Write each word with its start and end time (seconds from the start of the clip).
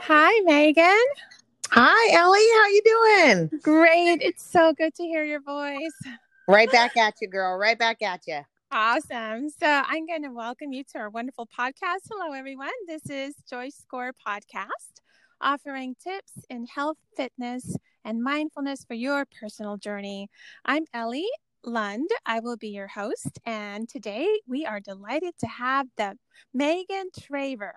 Hi, 0.00 0.40
Megan. 0.44 0.96
Hi, 1.70 2.12
Ellie. 2.12 2.40
How 2.40 2.66
you 2.68 2.82
doing? 2.84 3.60
Great. 3.62 4.22
It's 4.22 4.42
so 4.42 4.72
good 4.72 4.94
to 4.94 5.02
hear 5.02 5.24
your 5.24 5.40
voice. 5.40 5.78
Right 6.48 6.70
back 6.70 6.96
at 6.96 7.14
you, 7.20 7.28
girl. 7.28 7.56
Right 7.58 7.78
back 7.78 8.02
at 8.02 8.20
you. 8.26 8.40
Awesome. 8.70 9.48
So 9.50 9.66
I'm 9.66 10.06
going 10.06 10.22
to 10.22 10.30
welcome 10.30 10.72
you 10.72 10.84
to 10.92 10.98
our 10.98 11.10
wonderful 11.10 11.46
podcast. 11.46 12.08
Hello, 12.10 12.32
everyone. 12.32 12.70
This 12.86 13.08
is 13.10 13.34
Joy 13.48 13.68
Score 13.68 14.12
Podcast, 14.26 15.02
offering 15.40 15.94
tips 16.02 16.32
in 16.48 16.66
health, 16.66 16.96
fitness, 17.16 17.76
and 18.04 18.22
mindfulness 18.22 18.84
for 18.84 18.94
your 18.94 19.26
personal 19.40 19.76
journey. 19.76 20.28
I'm 20.64 20.84
Ellie 20.94 21.30
Lund. 21.64 22.08
I 22.26 22.40
will 22.40 22.56
be 22.56 22.68
your 22.68 22.88
host. 22.88 23.38
And 23.44 23.88
today 23.88 24.26
we 24.46 24.64
are 24.66 24.80
delighted 24.80 25.34
to 25.40 25.46
have 25.46 25.88
the 25.96 26.16
Megan 26.54 27.10
Traver. 27.18 27.72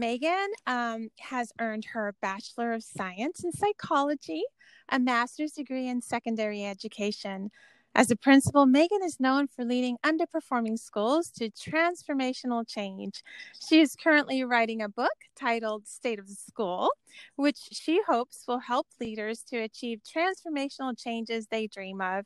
Megan 0.00 0.48
um, 0.66 1.10
has 1.18 1.52
earned 1.60 1.84
her 1.92 2.14
Bachelor 2.22 2.72
of 2.72 2.82
Science 2.82 3.44
in 3.44 3.52
Psychology, 3.52 4.42
a 4.88 4.98
master's 4.98 5.52
degree 5.52 5.88
in 5.88 6.00
secondary 6.00 6.64
education. 6.64 7.50
As 7.94 8.10
a 8.10 8.16
principal, 8.16 8.64
Megan 8.64 9.02
is 9.04 9.20
known 9.20 9.46
for 9.46 9.62
leading 9.62 9.98
underperforming 10.02 10.78
schools 10.78 11.28
to 11.32 11.50
transformational 11.50 12.66
change. 12.66 13.22
She 13.68 13.82
is 13.82 13.94
currently 13.94 14.42
writing 14.42 14.80
a 14.80 14.88
book 14.88 15.12
titled 15.38 15.86
State 15.86 16.18
of 16.18 16.28
the 16.28 16.34
School, 16.34 16.88
which 17.36 17.58
she 17.70 18.00
hopes 18.08 18.44
will 18.48 18.60
help 18.60 18.86
leaders 19.02 19.42
to 19.50 19.58
achieve 19.58 20.00
transformational 20.02 20.98
changes 20.98 21.48
they 21.48 21.66
dream 21.66 22.00
of. 22.00 22.24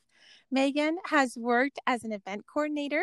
Megan 0.48 0.98
has 1.06 1.36
worked 1.36 1.80
as 1.88 2.04
an 2.04 2.12
event 2.12 2.44
coordinator 2.46 3.02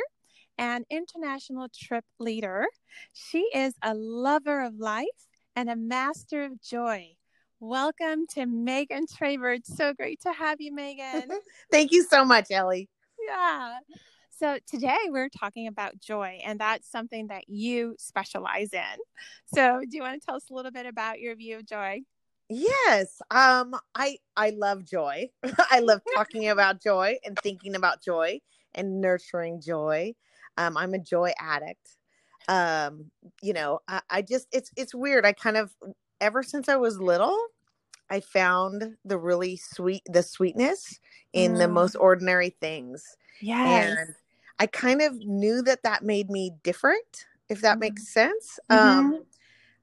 and 0.58 0.86
international 0.90 1.68
trip 1.74 2.06
leader. 2.20 2.66
She 3.14 3.40
is 3.54 3.74
a 3.82 3.94
lover 3.94 4.64
of 4.64 4.76
life 4.80 5.08
and 5.56 5.70
a 5.70 5.76
master 5.76 6.44
of 6.44 6.62
joy. 6.62 7.16
Welcome 7.60 8.26
to 8.34 8.46
Megan 8.46 9.06
Traver. 9.06 9.56
It's 9.58 9.76
so 9.76 9.94
great 9.94 10.22
to 10.22 10.34
have 10.34 10.60
you, 10.60 10.74
Megan. 10.74 11.30
Thank 11.72 11.92
you 11.92 12.04
so 12.04 12.26
much, 12.26 12.52
Ellie. 12.52 12.90
Yeah. 13.28 13.80
So 14.30 14.58
today 14.68 14.98
we're 15.10 15.30
talking 15.30 15.68
about 15.68 16.00
joy, 16.00 16.40
and 16.44 16.60
that's 16.60 16.90
something 16.90 17.28
that 17.28 17.48
you 17.48 17.96
specialize 18.00 18.74
in. 18.74 18.98
So, 19.54 19.82
do 19.88 19.96
you 19.96 20.02
want 20.02 20.20
to 20.20 20.26
tell 20.26 20.36
us 20.36 20.50
a 20.50 20.54
little 20.54 20.72
bit 20.72 20.88
about 20.88 21.20
your 21.20 21.36
view 21.36 21.58
of 21.58 21.68
joy? 21.68 22.02
Yes. 22.50 23.22
Um 23.30 23.76
I 23.94 24.18
I 24.36 24.50
love 24.50 24.84
joy. 24.84 25.30
I 25.72 25.80
love 25.80 26.02
talking 26.16 26.50
about 26.50 26.82
joy 26.82 27.18
and 27.24 27.38
thinking 27.38 27.76
about 27.76 28.04
joy 28.04 28.42
and 28.74 29.00
nurturing 29.00 29.62
joy. 29.62 30.16
Um 30.62 30.78
I'm 30.78 30.94
a 30.94 31.00
joy 31.00 31.34
addict. 31.40 31.98
Um 32.48 33.12
you 33.42 33.54
know, 33.54 33.80
I, 33.88 34.02
I 34.10 34.22
just 34.22 34.48
it's 34.52 34.72
it's 34.76 34.96
weird. 34.96 35.26
I 35.26 35.34
kind 35.34 35.58
of 35.58 35.74
ever 36.20 36.44
since 36.44 36.70
I 36.70 36.76
was 36.76 37.00
little, 37.00 37.38
I 38.10 38.20
found 38.20 38.98
the 39.06 39.18
really 39.18 39.58
sweet 39.58 40.04
the 40.06 40.24
sweetness 40.24 41.00
in 41.34 41.54
mm. 41.54 41.58
the 41.58 41.68
most 41.68 41.96
ordinary 41.96 42.52
things. 42.62 43.04
Yes. 43.42 43.98
And 43.98 44.16
I 44.60 44.68
kind 44.68 45.02
of 45.02 45.16
knew 45.18 45.62
that 45.64 45.84
that 45.84 46.04
made 46.04 46.30
me 46.30 46.52
different, 46.64 47.26
if 47.50 47.62
that 47.62 47.74
mm-hmm. 47.74 47.80
makes 47.80 48.08
sense. 48.08 48.60
Mm-hmm. 48.70 49.00
Um 49.00 49.26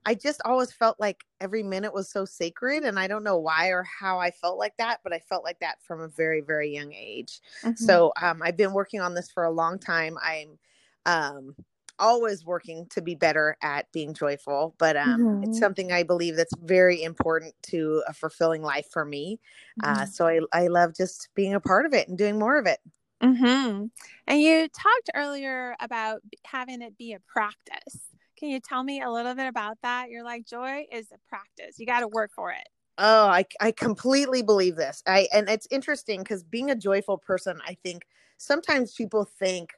I 0.07 0.15
just 0.15 0.41
always 0.47 0.73
felt 0.73 0.99
like 0.99 1.25
every 1.39 1.63
minute 1.63 1.93
was 1.93 2.09
so 2.11 2.25
sacred. 2.25 2.83
And 2.83 2.99
I 2.99 3.09
don't 3.09 3.25
know 3.25 3.37
why 3.37 3.69
or 3.69 3.83
how 3.83 4.19
I 4.19 4.31
felt 4.31 4.59
like 4.59 4.75
that, 4.79 5.01
but 5.05 5.13
I 5.13 5.19
felt 5.19 5.45
like 5.45 5.61
that 5.61 5.83
from 5.83 6.01
a 6.01 6.09
very, 6.09 6.41
very 6.41 6.73
young 6.73 6.95
age. 6.95 7.41
Mm-hmm. 7.63 7.85
So 7.85 8.13
um, 8.23 8.41
I've 8.43 8.57
been 8.57 8.73
working 8.73 9.03
on 9.03 9.13
this 9.13 9.31
for 9.31 9.45
a 9.45 9.51
long 9.51 9.79
time. 9.79 10.17
I'm 10.23 10.59
um, 11.09 11.57
always 11.99 12.45
working 12.45 12.87
to 12.91 13.03
be 13.03 13.15
better 13.15 13.57
at 13.63 13.91
being 13.93 14.15
joyful, 14.15 14.75
but 14.79 14.97
um, 14.97 15.21
mm-hmm. 15.21 15.45
it's 15.45 15.59
something 15.59 15.91
I 15.91 16.03
believe 16.03 16.37
that's 16.37 16.55
very 16.63 17.03
important 17.03 17.55
to 17.71 18.03
a 18.07 18.13
fulfilling 18.13 18.63
life 18.63 18.87
for 18.93 19.05
me. 19.05 19.41
Uh, 19.83 19.93
mm-hmm. 19.93 20.03
Uh, 20.03 20.07
so 20.07 20.27
I, 20.27 20.41
I 20.53 20.67
love 20.69 20.95
just 20.95 21.29
being 21.35 21.55
a 21.55 21.61
part 21.61 21.87
of 21.87 21.95
it 21.95 22.09
and 22.09 22.17
doing 22.17 22.39
more 22.39 22.59
of 22.59 22.67
it. 22.67 22.79
Mm-hmm. 23.23 23.87
And 24.29 24.41
you 24.41 24.69
talked 24.69 25.11
earlier 25.15 25.75
about 25.81 26.21
having 26.45 26.83
it 26.83 26.97
be 26.97 27.15
a 27.15 27.21
practice. 27.21 27.99
Can 28.39 28.51
you 28.51 28.61
tell 28.61 28.85
me 28.85 29.03
a 29.03 29.11
little 29.11 29.35
bit 29.35 29.49
about 29.49 29.79
that? 29.83 30.11
You're 30.11 30.25
like, 30.25 30.47
joy 30.47 30.87
is 30.93 31.09
a 31.13 31.19
practice. 31.29 31.81
You 31.81 31.87
got 31.87 32.01
to 32.01 32.09
work 32.09 32.31
for 32.37 32.53
it. 32.53 32.69
Oh, 32.99 33.27
I, 33.27 33.45
I 33.61 33.73
completely 33.73 34.43
believe 34.43 34.77
this. 34.77 35.03
I 35.07 35.29
and 35.33 35.49
it's 35.49 35.67
interesting 35.71 36.21
because 36.21 36.45
being 36.45 36.71
a 36.71 36.77
joyful 36.77 37.19
person, 37.19 37.61
I 37.67 37.77
think 37.83 38.07
sometimes 38.37 38.95
people 38.95 39.25
think, 39.25 39.71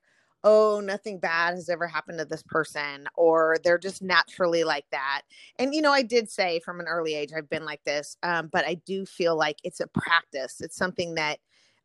oh, 0.44 0.80
nothing 0.80 1.18
bad 1.18 1.54
has 1.54 1.68
ever 1.68 1.86
happened 1.86 2.18
to 2.18 2.24
this 2.24 2.42
person, 2.42 3.06
or 3.16 3.56
they're 3.62 3.78
just 3.78 4.02
naturally 4.02 4.64
like 4.64 4.86
that. 4.90 5.22
And 5.58 5.74
you 5.74 5.82
know, 5.82 5.92
I 5.92 6.02
did 6.02 6.30
say 6.30 6.60
from 6.60 6.80
an 6.80 6.86
early 6.86 7.14
age 7.14 7.30
I've 7.36 7.50
been 7.50 7.64
like 7.64 7.84
this, 7.84 8.16
um, 8.22 8.48
but 8.52 8.64
I 8.64 8.74
do 8.74 9.04
feel 9.04 9.36
like 9.36 9.58
it's 9.64 9.80
a 9.80 9.86
practice. 9.88 10.60
It's 10.60 10.76
something 10.76 11.14
that 11.14 11.38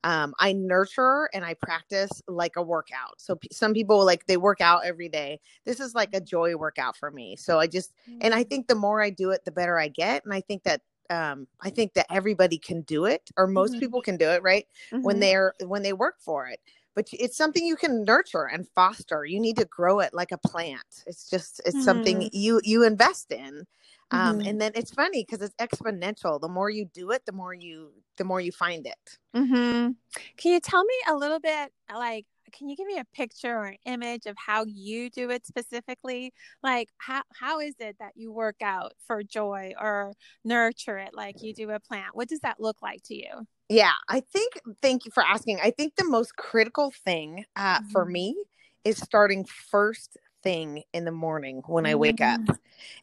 um, 0.06 0.36
I 0.40 0.54
nurture 0.54 1.30
and 1.34 1.44
I 1.44 1.56
practice 1.56 2.22
like 2.28 2.58
a 2.58 2.62
workout. 2.62 3.20
So 3.20 3.38
p- 3.38 3.50
some 3.52 3.74
people 3.74 4.06
like 4.06 4.28
they 4.28 4.38
work 4.38 4.62
out 4.62 4.86
every 4.86 5.10
day. 5.10 5.40
This 5.66 5.80
is 5.80 5.96
like 5.96 6.14
a 6.14 6.22
joy 6.22 6.56
workout 6.56 6.96
for 6.96 7.10
me. 7.10 7.36
So 7.36 7.60
I 7.60 7.66
just 7.66 7.92
and 8.22 8.34
I 8.34 8.44
mm. 8.44 8.50
think 8.50 8.68
the 8.68 8.76
more 8.76 9.02
I 9.02 9.10
do 9.10 9.32
it, 9.32 9.44
the 9.46 9.52
better 9.52 9.80
I 9.80 9.88
get. 9.88 10.24
And 10.24 10.32
I 10.32 10.42
think 10.42 10.62
that 10.64 10.82
um, 11.10 11.48
I 11.62 11.72
think 11.72 11.94
that 11.96 12.06
everybody 12.12 12.60
can 12.60 12.82
do 12.82 13.06
it, 13.06 13.30
or 13.36 13.48
most 13.48 13.72
mm-hmm. 13.72 13.80
people 13.80 14.02
can 14.02 14.18
do 14.18 14.30
it, 14.30 14.44
right? 14.44 14.68
Mm-hmm. 14.92 15.04
When 15.04 15.20
they're 15.20 15.54
when 15.66 15.82
they 15.82 15.94
work 15.94 16.18
for 16.20 16.48
it. 16.48 16.60
But 16.96 17.10
it's 17.12 17.38
something 17.38 17.66
you 17.66 17.76
can 17.76 18.04
nurture 18.06 18.46
and 18.46 18.68
foster. 18.70 19.26
You 19.26 19.40
need 19.40 19.58
to 19.58 19.66
grow 19.66 20.00
it 20.00 20.14
like 20.14 20.32
a 20.32 20.38
plant. 20.38 21.04
It's 21.06 21.30
just 21.30 21.60
it's 21.66 21.76
mm-hmm. 21.76 21.84
something 21.84 22.30
you 22.32 22.62
you 22.64 22.84
invest 22.84 23.32
in 23.32 23.66
um, 24.12 24.40
mm-hmm. 24.40 24.48
and 24.48 24.62
then 24.62 24.72
it's 24.76 24.92
funny 24.92 25.24
because 25.24 25.42
it's 25.42 25.56
exponential 25.56 26.40
the 26.40 26.48
more 26.48 26.70
you 26.70 26.86
do 26.86 27.12
it 27.12 27.26
the 27.26 27.32
more 27.32 27.54
you 27.54 27.92
the 28.18 28.24
more 28.24 28.40
you 28.40 28.52
find 28.52 28.86
it 28.86 29.18
mm-hmm. 29.36 29.92
can 30.38 30.52
you 30.52 30.60
tell 30.60 30.84
me 30.84 30.94
a 31.10 31.16
little 31.16 31.40
bit 31.40 31.72
like 31.94 32.26
can 32.52 32.70
you 32.70 32.76
give 32.76 32.88
me 32.88 32.98
a 32.98 33.06
picture 33.14 33.56
or 33.56 33.66
an 33.66 33.78
image 33.86 34.26
of 34.26 34.36
how 34.38 34.66
you 34.66 35.10
do 35.10 35.30
it 35.30 35.46
specifically 35.46 36.34
like 36.64 36.90
how, 36.98 37.22
how 37.34 37.60
is 37.60 37.76
it 37.80 37.96
that 38.00 38.14
you 38.16 38.32
work 38.32 38.58
out 38.62 38.94
for 39.08 39.24
joy 39.24 39.74
or 39.80 40.14
nurture 40.44 40.98
it 40.98 41.12
like 41.14 41.42
you 41.42 41.54
do 41.54 41.70
a 41.72 41.80
plant 41.80 42.16
what 42.16 42.30
does 42.30 42.40
that 42.40 42.60
look 42.60 42.82
like 42.82 43.02
to 43.04 43.16
you 43.16 43.48
yeah 43.70 43.94
i 44.10 44.20
think 44.20 44.54
thank 44.82 45.06
you 45.06 45.12
for 45.12 45.24
asking 45.24 45.60
i 45.64 45.72
think 45.72 45.96
the 45.96 46.08
most 46.08 46.36
critical 46.36 46.92
thing 47.04 47.46
uh, 47.56 47.80
mm-hmm. 47.80 47.90
for 47.90 48.06
me 48.06 48.36
is 48.84 48.98
starting 48.98 49.46
first 49.46 50.18
thing 50.46 50.84
in 50.94 51.04
the 51.04 51.12
morning 51.12 51.64
when 51.66 51.88
I 51.88 51.96
wake 51.96 52.18
mm-hmm. 52.18 52.50
up. 52.50 52.58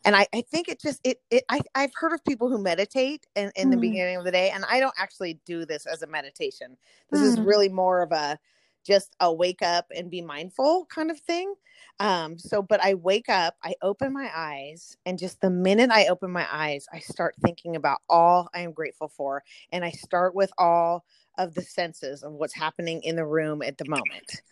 And 0.04 0.14
I, 0.14 0.26
I 0.32 0.42
think 0.42 0.68
it 0.68 0.80
just 0.80 1.00
it 1.04 1.20
it 1.30 1.44
I, 1.50 1.60
I've 1.74 1.90
heard 1.94 2.12
of 2.12 2.24
people 2.24 2.48
who 2.48 2.62
meditate 2.62 3.26
in, 3.34 3.44
in 3.44 3.50
mm-hmm. 3.50 3.70
the 3.72 3.76
beginning 3.76 4.16
of 4.16 4.24
the 4.24 4.30
day, 4.30 4.50
and 4.50 4.64
I 4.70 4.80
don't 4.80 4.94
actually 4.96 5.40
do 5.44 5.66
this 5.66 5.84
as 5.84 6.02
a 6.02 6.06
meditation. 6.06 6.76
This 7.10 7.20
mm-hmm. 7.20 7.28
is 7.28 7.40
really 7.40 7.68
more 7.68 8.00
of 8.00 8.12
a 8.12 8.38
just 8.84 9.14
a 9.20 9.32
wake 9.32 9.62
up 9.62 9.86
and 9.94 10.10
be 10.10 10.20
mindful 10.20 10.86
kind 10.86 11.10
of 11.10 11.18
thing. 11.18 11.54
Um, 12.00 12.38
so 12.38 12.62
but 12.62 12.82
I 12.82 12.94
wake 12.94 13.28
up, 13.28 13.56
I 13.62 13.74
open 13.82 14.12
my 14.12 14.30
eyes, 14.34 14.96
and 15.06 15.18
just 15.18 15.40
the 15.40 15.50
minute 15.50 15.90
I 15.90 16.06
open 16.06 16.30
my 16.30 16.46
eyes, 16.50 16.86
I 16.92 16.98
start 16.98 17.34
thinking 17.42 17.76
about 17.76 18.00
all 18.08 18.48
I 18.54 18.60
am 18.60 18.72
grateful 18.72 19.08
for. 19.08 19.42
And 19.70 19.84
I 19.84 19.90
start 19.90 20.34
with 20.34 20.52
all 20.58 21.04
of 21.38 21.54
the 21.54 21.62
senses 21.62 22.22
of 22.22 22.32
what's 22.32 22.54
happening 22.54 23.02
in 23.02 23.16
the 23.16 23.24
room 23.24 23.62
at 23.62 23.78
the 23.78 23.88
moment 23.88 24.42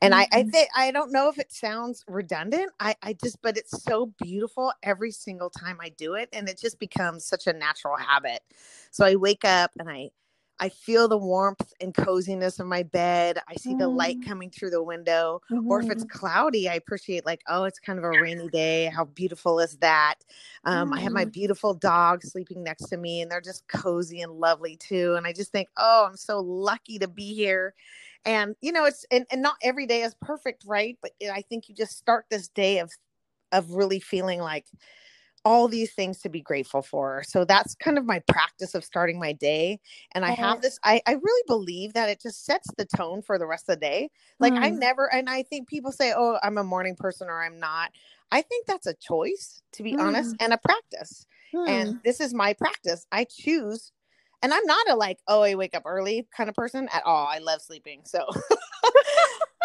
and 0.00 0.14
mm-hmm. 0.14 0.20
I, 0.20 0.38
I 0.38 0.42
mm-hmm. 0.42 0.50
think 0.50 0.68
I 0.74 0.90
don't 0.90 1.12
know 1.12 1.28
if 1.28 1.38
it 1.38 1.52
sounds 1.52 2.04
redundant. 2.08 2.72
I, 2.80 2.94
I 3.02 3.12
just, 3.12 3.40
but 3.42 3.56
it's 3.56 3.82
so 3.82 4.12
beautiful 4.22 4.72
every 4.82 5.10
single 5.10 5.50
time 5.50 5.78
I 5.80 5.90
do 5.90 6.14
it, 6.14 6.28
and 6.32 6.48
it 6.48 6.58
just 6.58 6.78
becomes 6.78 7.24
such 7.24 7.46
a 7.46 7.52
natural 7.52 7.96
habit. 7.96 8.40
So 8.90 9.04
I 9.04 9.16
wake 9.16 9.44
up 9.44 9.70
and 9.78 9.88
I, 9.88 10.10
I 10.60 10.68
feel 10.68 11.08
the 11.08 11.16
warmth 11.16 11.72
and 11.80 11.94
coziness 11.94 12.60
of 12.60 12.66
my 12.66 12.82
bed. 12.82 13.38
I 13.48 13.54
see 13.54 13.74
mm. 13.74 13.78
the 13.78 13.88
light 13.88 14.20
mm-hmm. 14.20 14.28
coming 14.28 14.50
through 14.50 14.70
the 14.70 14.82
window. 14.82 15.40
Mm-hmm. 15.50 15.66
Or 15.70 15.80
if 15.80 15.90
it's 15.90 16.04
mm-hmm. 16.04 16.18
cloudy, 16.18 16.68
I 16.68 16.74
appreciate 16.74 17.24
like, 17.24 17.40
oh, 17.48 17.64
it's 17.64 17.78
kind 17.78 17.98
of 17.98 18.04
a 18.04 18.10
rainy 18.10 18.48
day. 18.48 18.92
How 18.94 19.06
beautiful 19.06 19.58
is 19.58 19.78
that? 19.78 20.16
Um, 20.64 20.90
mm. 20.90 20.98
I 20.98 21.00
have 21.00 21.12
my 21.12 21.24
beautiful 21.24 21.72
dog 21.72 22.22
sleeping 22.22 22.62
next 22.62 22.88
to 22.90 22.98
me, 22.98 23.22
and 23.22 23.30
they're 23.30 23.40
just 23.40 23.66
cozy 23.68 24.20
and 24.20 24.32
lovely 24.32 24.76
too. 24.76 25.14
And 25.16 25.26
I 25.26 25.32
just 25.32 25.50
think, 25.50 25.68
oh, 25.78 26.06
I'm 26.08 26.16
so 26.16 26.40
lucky 26.40 26.98
to 26.98 27.08
be 27.08 27.34
here 27.34 27.74
and 28.26 28.54
you 28.60 28.70
know 28.70 28.84
it's 28.84 29.06
and, 29.10 29.24
and 29.32 29.40
not 29.40 29.54
every 29.62 29.86
day 29.86 30.02
is 30.02 30.14
perfect 30.20 30.62
right 30.66 30.98
but 31.00 31.10
i 31.32 31.40
think 31.40 31.70
you 31.70 31.74
just 31.74 31.96
start 31.96 32.26
this 32.30 32.48
day 32.48 32.78
of 32.78 32.92
of 33.50 33.70
really 33.72 33.98
feeling 33.98 34.40
like 34.40 34.66
all 35.44 35.68
these 35.68 35.92
things 35.94 36.18
to 36.18 36.28
be 36.28 36.40
grateful 36.40 36.82
for 36.82 37.22
so 37.26 37.44
that's 37.44 37.74
kind 37.76 37.96
of 37.96 38.04
my 38.04 38.18
practice 38.28 38.74
of 38.74 38.84
starting 38.84 39.18
my 39.18 39.32
day 39.32 39.78
and 40.12 40.24
i 40.24 40.30
have 40.30 40.60
this 40.60 40.78
i, 40.84 41.00
I 41.06 41.12
really 41.12 41.42
believe 41.46 41.94
that 41.94 42.10
it 42.10 42.20
just 42.20 42.44
sets 42.44 42.68
the 42.76 42.84
tone 42.84 43.22
for 43.22 43.38
the 43.38 43.46
rest 43.46 43.68
of 43.68 43.76
the 43.76 43.80
day 43.80 44.10
like 44.38 44.52
mm. 44.52 44.58
i 44.58 44.68
never 44.68 45.12
and 45.12 45.30
i 45.30 45.42
think 45.42 45.68
people 45.68 45.92
say 45.92 46.12
oh 46.14 46.38
i'm 46.42 46.58
a 46.58 46.64
morning 46.64 46.94
person 46.94 47.28
or 47.28 47.42
i'm 47.42 47.58
not 47.58 47.90
i 48.30 48.42
think 48.42 48.66
that's 48.66 48.86
a 48.86 48.94
choice 48.94 49.62
to 49.72 49.82
be 49.82 49.94
mm. 49.94 50.00
honest 50.00 50.36
and 50.40 50.52
a 50.52 50.58
practice 50.58 51.26
mm. 51.54 51.68
and 51.68 52.00
this 52.04 52.20
is 52.20 52.34
my 52.34 52.52
practice 52.52 53.06
i 53.12 53.24
choose 53.24 53.92
and 54.42 54.54
I'm 54.54 54.64
not 54.64 54.88
a 54.88 54.96
like, 54.96 55.18
oh, 55.28 55.42
I 55.42 55.54
wake 55.54 55.76
up 55.76 55.82
early 55.84 56.26
kind 56.34 56.48
of 56.48 56.54
person 56.54 56.88
at 56.92 57.04
all. 57.04 57.26
I 57.26 57.38
love 57.38 57.60
sleeping. 57.60 58.00
So 58.04 58.24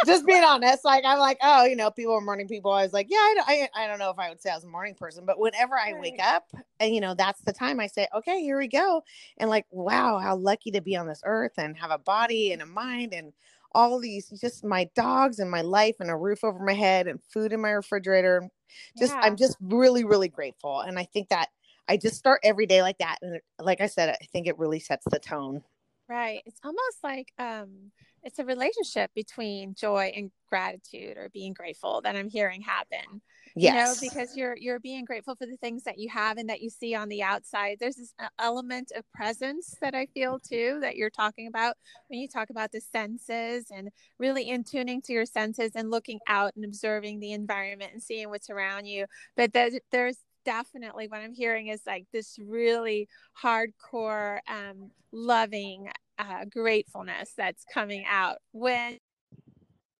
just 0.06 0.26
being 0.26 0.44
honest. 0.44 0.86
Like 0.86 1.04
I'm 1.06 1.20
like, 1.20 1.38
oh, 1.42 1.66
you 1.66 1.76
know, 1.76 1.92
people 1.92 2.14
are 2.14 2.22
morning 2.22 2.48
people. 2.48 2.72
I 2.72 2.84
was 2.84 2.94
like, 2.94 3.08
yeah, 3.10 3.18
I, 3.18 3.70
I, 3.76 3.84
I 3.84 3.88
don't 3.88 4.00
know 4.00 4.10
if 4.10 4.20
I 4.20 4.30
would 4.30 4.42
say 4.42 4.50
I 4.50 4.56
was 4.56 4.64
a 4.64 4.68
morning 4.68 4.96
person, 4.96 5.26
but 5.26 5.40
whenever 5.40 5.78
I 5.78 5.94
wake 5.94 6.22
up, 6.22 6.52
and 6.80 6.94
you 6.94 7.02
know, 7.02 7.14
that's 7.14 7.42
the 7.42 7.54
time 7.54 7.80
I 7.80 7.88
say, 7.88 8.08
okay, 8.16 8.42
here 8.42 8.58
we 8.58 8.68
go, 8.68 9.04
and 9.38 9.50
like, 9.50 9.66
wow, 9.72 10.20
how 10.20 10.36
lucky 10.36 10.72
to 10.72 10.82
be 10.82 10.96
on 10.96 11.08
this 11.08 11.22
earth 11.26 11.54
and 11.58 11.78
have 11.78 11.92
a 11.92 11.98
body 11.98 12.52
and 12.52 12.62
a 12.62 12.66
mind 12.66 13.14
and 13.14 13.34
all 13.74 14.00
these, 14.00 14.30
just 14.40 14.64
my 14.64 14.90
dogs 14.96 15.40
and 15.40 15.52
my 15.52 15.62
life 15.62 15.96
and 16.00 16.10
a 16.10 16.16
roof 16.16 16.44
over 16.44 16.60
my 16.60 16.74
head 16.74 17.08
and 17.08 17.20
food 17.24 17.52
in 17.52 17.62
my 17.62 17.72
refrigerator. 17.72 18.50
Just, 18.98 19.14
yeah. 19.14 19.20
I'm 19.22 19.36
just 19.36 19.58
really, 19.60 20.06
really 20.06 20.30
grateful, 20.30 20.82
and 20.82 20.98
I 20.98 21.04
think 21.04 21.30
that 21.30 21.50
I 21.88 21.98
just 21.98 22.16
start 22.16 22.40
every 22.44 22.66
day 22.66 22.82
like 22.82 22.98
that, 22.98 23.18
and 23.22 23.40
like 23.60 23.82
I 23.82 23.88
said, 23.88 24.10
I 24.10 24.26
think 24.32 24.48
it 24.48 24.58
really 24.58 24.80
sets 24.80 25.06
the 25.10 25.20
tone. 25.20 25.62
Right. 26.08 26.42
It's 26.46 26.60
almost 26.64 27.04
like 27.04 27.34
um 27.40 27.92
it's 28.22 28.38
a 28.40 28.46
relationship 28.46 29.12
between 29.16 29.74
joy 29.74 30.12
and 30.16 30.32
gratitude 30.50 31.18
or 31.18 31.30
being 31.30 31.54
grateful 31.54 32.02
that 32.02 32.16
I'm 32.16 32.30
hearing 32.30 32.62
happen. 32.62 33.22
Yes. 33.56 33.74
You 33.74 33.80
know, 33.80 33.96
because 34.00 34.38
you're 34.38 34.56
you're 34.56 34.80
being 34.80 35.04
grateful 35.04 35.36
for 35.36 35.48
the 35.48 35.58
things 35.58 35.84
that 35.84 35.98
you 35.98 36.10
have 36.10 36.38
and 36.38 36.48
that 36.50 36.62
you 36.62 36.70
see 36.70 36.94
on 36.94 37.10
the 37.10 37.24
outside. 37.24 37.78
There's 37.80 37.96
this 37.96 38.14
element 38.38 38.92
of 38.96 39.04
presence 39.14 39.76
that 39.82 39.96
I 39.96 40.06
feel 40.08 40.40
too 40.40 40.78
that 40.82 40.96
you're 40.96 41.10
talking 41.10 41.48
about 41.48 41.76
when 42.08 42.20
you 42.20 42.28
talk 42.28 42.52
about 42.52 42.72
the 42.72 42.82
senses 42.82 43.66
and 43.74 43.90
really 44.20 44.48
in 44.50 44.64
tuning 44.64 45.02
to 45.04 45.14
your 45.14 45.26
senses 45.26 45.72
and 45.76 45.90
looking 45.90 46.20
out 46.28 46.52
and 46.56 46.66
observing 46.66 47.20
the 47.20 47.32
environment 47.34 47.94
and 47.94 48.04
seeing 48.04 48.30
what's 48.30 48.52
around 48.52 48.86
you. 48.86 49.06
But 49.36 49.54
there's 49.54 49.74
there's 49.92 50.20
definitely 50.46 51.08
what 51.08 51.22
I'm 51.22 51.34
hearing 51.34 51.68
is 51.68 51.82
like 51.86 52.06
this 52.14 52.38
really 52.40 53.10
hardcore, 53.42 54.40
um, 54.48 54.92
loving 55.12 55.90
uh, 56.18 56.46
gratefulness 56.50 57.34
that's 57.38 57.66
coming 57.74 58.06
out 58.10 58.38
when 58.52 58.98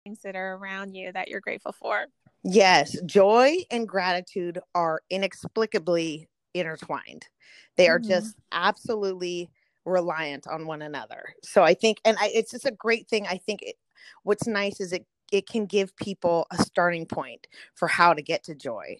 things 0.04 0.20
that 0.24 0.36
are 0.36 0.56
around 0.56 0.94
you 0.94 1.12
that 1.12 1.28
you're 1.28 1.42
grateful 1.42 1.74
for. 1.74 2.06
Yes, 2.44 2.96
joy 3.06 3.56
and 3.72 3.88
gratitude 3.88 4.60
are 4.76 5.02
inexplicably 5.10 6.30
intertwined. 6.54 7.28
They 7.76 7.90
are 7.90 8.00
mm-hmm. 8.00 8.10
just 8.10 8.38
absolutely 8.52 9.50
reliant 9.84 10.48
on 10.48 10.68
one 10.68 10.84
another. 10.84 11.34
So 11.44 11.64
I 11.64 11.74
think, 11.74 12.00
and 12.06 12.18
I, 12.20 12.32
it's 12.34 12.52
just 12.52 12.66
a 12.66 12.72
great 12.72 13.08
thing. 13.08 13.26
I 13.28 13.38
think 13.38 13.62
it, 13.64 13.76
what's 14.24 14.48
nice 14.48 14.80
is 14.80 14.94
it 14.94 15.06
it 15.32 15.48
can 15.48 15.66
give 15.66 15.96
people 15.98 16.46
a 16.52 16.58
starting 16.58 17.06
point 17.06 17.48
for 17.74 17.88
how 17.88 18.14
to 18.14 18.22
get 18.22 18.44
to 18.44 18.54
joy 18.54 18.98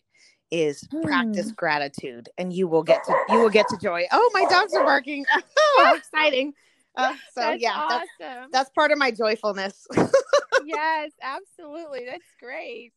is 0.56 0.84
mm. 0.86 1.04
practice 1.04 1.52
gratitude 1.52 2.30
and 2.38 2.54
you 2.54 2.66
will 2.66 2.84
get 2.84 3.04
to 3.04 3.14
you 3.30 3.40
will 3.40 3.50
get 3.50 3.68
to 3.68 3.78
joy. 3.78 4.06
Oh 4.12 4.32
my 4.34 4.46
dogs 4.46 4.74
are 4.74 4.84
barking. 4.84 5.26
Oh 5.78 5.94
exciting. 5.98 6.54
Uh, 6.96 7.14
so 7.34 7.42
that's 7.42 7.62
yeah 7.62 7.74
awesome. 7.76 8.08
that's, 8.20 8.52
that's 8.52 8.70
part 8.70 8.92
of 8.92 8.98
my 8.98 9.12
joyfulness. 9.12 9.86
Yes 10.64 11.12
absolutely. 11.22 12.06
That's 12.06 12.24
great. 12.42 12.94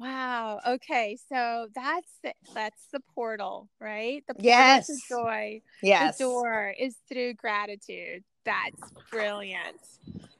Wow. 0.00 0.60
Okay 0.66 1.18
so 1.28 1.68
that's 1.74 2.18
the, 2.24 2.32
that's 2.54 2.88
the 2.92 3.00
portal 3.14 3.68
right? 3.78 4.24
The 4.26 4.34
portal 4.34 4.48
yes. 4.48 4.90
joy. 5.08 5.60
Yes. 5.82 6.16
the 6.16 6.24
door 6.24 6.74
is 6.78 6.96
through 7.12 7.34
gratitude. 7.34 8.24
That's 8.44 8.80
brilliant. 9.10 9.76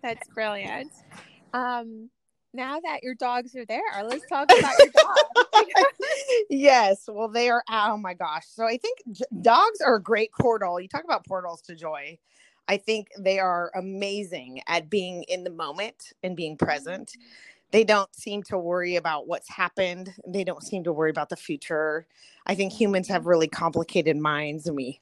That's 0.02 0.26
brilliant. 0.30 0.90
Um 1.52 2.08
now 2.54 2.80
that 2.80 3.02
your 3.02 3.14
dogs 3.14 3.54
are 3.56 3.64
there, 3.64 3.82
let's 4.04 4.26
talk 4.26 4.50
about 4.58 4.78
your 4.78 4.88
dogs. 4.94 6.08
yes. 6.50 7.08
Well, 7.08 7.28
they 7.28 7.48
are. 7.48 7.62
Oh 7.70 7.96
my 7.96 8.14
gosh. 8.14 8.46
So 8.46 8.64
I 8.64 8.76
think 8.76 8.98
j- 9.10 9.24
dogs 9.40 9.80
are 9.80 9.96
a 9.96 10.02
great 10.02 10.32
portal. 10.32 10.80
You 10.80 10.88
talk 10.88 11.04
about 11.04 11.26
portals 11.26 11.62
to 11.62 11.74
joy. 11.74 12.18
I 12.68 12.76
think 12.76 13.08
they 13.18 13.38
are 13.38 13.72
amazing 13.74 14.62
at 14.66 14.88
being 14.88 15.24
in 15.24 15.44
the 15.44 15.50
moment 15.50 16.12
and 16.22 16.36
being 16.36 16.56
present. 16.56 17.08
Mm-hmm. 17.08 17.28
They 17.72 17.84
don't 17.84 18.14
seem 18.14 18.42
to 18.44 18.58
worry 18.58 18.96
about 18.96 19.26
what's 19.26 19.48
happened. 19.48 20.12
They 20.26 20.44
don't 20.44 20.62
seem 20.62 20.84
to 20.84 20.92
worry 20.92 21.10
about 21.10 21.30
the 21.30 21.36
future. 21.36 22.06
I 22.46 22.54
think 22.54 22.72
humans 22.72 23.08
have 23.08 23.22
mm-hmm. 23.22 23.30
really 23.30 23.48
complicated 23.48 24.16
minds 24.16 24.66
and 24.66 24.76
we 24.76 25.00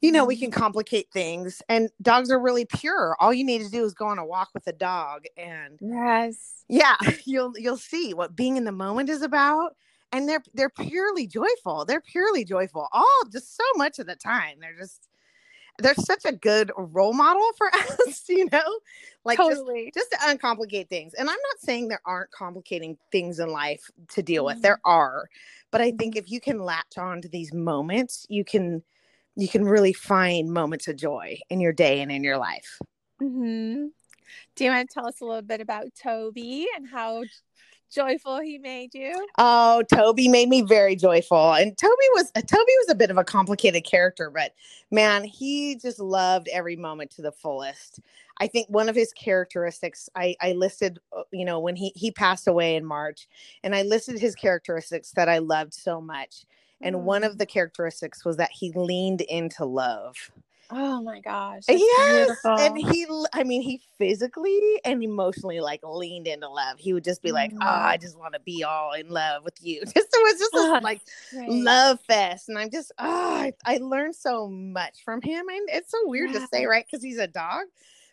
you 0.00 0.12
know, 0.12 0.24
we 0.24 0.36
can 0.36 0.50
mm-hmm. 0.50 0.60
complicate 0.60 1.08
things 1.12 1.62
and 1.68 1.90
dogs 2.00 2.30
are 2.30 2.38
really 2.38 2.64
pure. 2.64 3.16
All 3.20 3.32
you 3.32 3.44
need 3.44 3.62
to 3.62 3.70
do 3.70 3.84
is 3.84 3.94
go 3.94 4.06
on 4.06 4.18
a 4.18 4.24
walk 4.24 4.50
with 4.54 4.66
a 4.66 4.72
dog 4.72 5.24
and 5.36 5.78
Yes. 5.80 6.64
Yeah, 6.68 6.96
you'll 7.24 7.52
you'll 7.56 7.76
see 7.76 8.14
what 8.14 8.36
being 8.36 8.56
in 8.56 8.64
the 8.64 8.72
moment 8.72 9.08
is 9.08 9.22
about 9.22 9.74
and 10.12 10.28
they're 10.28 10.42
they're 10.54 10.70
purely 10.70 11.26
joyful. 11.26 11.84
They're 11.84 12.00
purely 12.00 12.44
joyful. 12.44 12.88
All 12.92 13.22
just 13.30 13.56
so 13.56 13.64
much 13.76 13.98
of 13.98 14.06
the 14.06 14.16
time. 14.16 14.58
They're 14.60 14.76
just 14.76 15.08
they're 15.78 15.94
such 15.94 16.24
a 16.24 16.32
good 16.32 16.72
role 16.76 17.12
model 17.12 17.48
for 17.56 17.72
us, 17.74 18.24
you 18.28 18.48
know? 18.52 18.78
Like 19.24 19.38
totally. 19.38 19.92
just, 19.94 20.10
just 20.10 20.22
to 20.22 20.28
uncomplicate 20.28 20.88
things. 20.88 21.14
And 21.14 21.28
I'm 21.28 21.36
not 21.36 21.60
saying 21.60 21.88
there 21.88 22.02
aren't 22.04 22.30
complicating 22.30 22.98
things 23.12 23.38
in 23.38 23.50
life 23.50 23.88
to 24.08 24.22
deal 24.22 24.44
with. 24.44 24.56
Mm-hmm. 24.56 24.62
There 24.62 24.80
are. 24.84 25.28
But 25.70 25.80
I 25.80 25.92
think 25.92 26.16
if 26.16 26.30
you 26.30 26.40
can 26.40 26.58
latch 26.58 26.98
on 26.98 27.22
to 27.22 27.28
these 27.28 27.52
moments, 27.52 28.26
you 28.28 28.44
can 28.44 28.82
you 29.38 29.48
can 29.48 29.64
really 29.64 29.92
find 29.92 30.52
moments 30.52 30.88
of 30.88 30.96
joy 30.96 31.38
in 31.48 31.60
your 31.60 31.72
day 31.72 32.00
and 32.00 32.10
in 32.10 32.24
your 32.24 32.38
life. 32.38 32.78
Mm-hmm. 33.22 33.86
Do 34.56 34.64
you 34.64 34.70
want 34.70 34.90
to 34.90 34.92
tell 34.92 35.06
us 35.06 35.20
a 35.20 35.24
little 35.24 35.42
bit 35.42 35.60
about 35.60 35.86
Toby 35.94 36.66
and 36.76 36.88
how 36.88 37.22
joyful 37.88 38.40
he 38.40 38.58
made 38.58 38.94
you? 38.94 39.14
Oh, 39.38 39.84
Toby 39.94 40.26
made 40.26 40.48
me 40.48 40.62
very 40.62 40.96
joyful. 40.96 41.54
And 41.54 41.78
Toby 41.78 41.92
was 42.14 42.32
Toby 42.32 42.72
was 42.80 42.88
a 42.90 42.96
bit 42.96 43.12
of 43.12 43.16
a 43.16 43.22
complicated 43.24 43.84
character, 43.84 44.28
but 44.28 44.52
man, 44.90 45.22
he 45.22 45.76
just 45.76 46.00
loved 46.00 46.48
every 46.52 46.74
moment 46.74 47.12
to 47.12 47.22
the 47.22 47.32
fullest. 47.32 48.00
I 48.40 48.48
think 48.48 48.68
one 48.68 48.88
of 48.88 48.96
his 48.96 49.12
characteristics 49.12 50.08
I, 50.16 50.34
I 50.40 50.52
listed, 50.52 50.98
uh, 51.16 51.22
you 51.32 51.44
know, 51.44 51.60
when 51.60 51.76
he 51.76 51.92
he 51.94 52.10
passed 52.10 52.48
away 52.48 52.74
in 52.74 52.84
March, 52.84 53.28
and 53.62 53.74
I 53.74 53.82
listed 53.82 54.18
his 54.18 54.34
characteristics 54.34 55.12
that 55.12 55.28
I 55.28 55.38
loved 55.38 55.74
so 55.74 56.00
much. 56.00 56.44
And 56.80 56.96
mm. 56.96 57.00
one 57.00 57.24
of 57.24 57.38
the 57.38 57.46
characteristics 57.46 58.24
was 58.24 58.36
that 58.36 58.50
he 58.52 58.72
leaned 58.72 59.22
into 59.22 59.64
love. 59.64 60.30
Oh 60.70 61.00
my 61.00 61.20
gosh. 61.20 61.62
Yes. 61.66 62.26
Beautiful. 62.26 62.58
And 62.58 62.76
he, 62.76 63.06
I 63.32 63.42
mean, 63.42 63.62
he 63.62 63.80
physically 63.96 64.60
and 64.84 65.02
emotionally 65.02 65.60
like 65.60 65.80
leaned 65.82 66.26
into 66.26 66.48
love. 66.48 66.78
He 66.78 66.92
would 66.92 67.04
just 67.04 67.22
be 67.22 67.32
like, 67.32 67.52
oh, 67.54 67.66
I 67.66 67.96
mm. 67.96 68.02
just 68.02 68.18
want 68.18 68.34
to 68.34 68.40
be 68.40 68.64
all 68.64 68.92
in 68.92 69.08
love 69.08 69.44
with 69.44 69.54
you. 69.62 69.80
Just, 69.84 69.96
it 69.96 70.06
was 70.12 70.38
just 70.38 70.52
this, 70.52 70.82
like 70.82 71.00
right. 71.34 71.48
love 71.48 72.00
fest. 72.02 72.50
And 72.50 72.58
I'm 72.58 72.70
just, 72.70 72.92
oh, 72.98 73.34
I, 73.34 73.52
I, 73.64 73.78
learned 73.78 74.14
so 74.14 74.46
much 74.48 75.04
from 75.04 75.22
him. 75.22 75.48
And 75.48 75.68
it's 75.70 75.90
so 75.90 75.98
weird 76.04 76.32
yeah. 76.32 76.40
to 76.40 76.48
say, 76.52 76.66
right? 76.66 76.84
Because 76.84 77.02
he's 77.02 77.18
a 77.18 77.26
dog. 77.26 77.64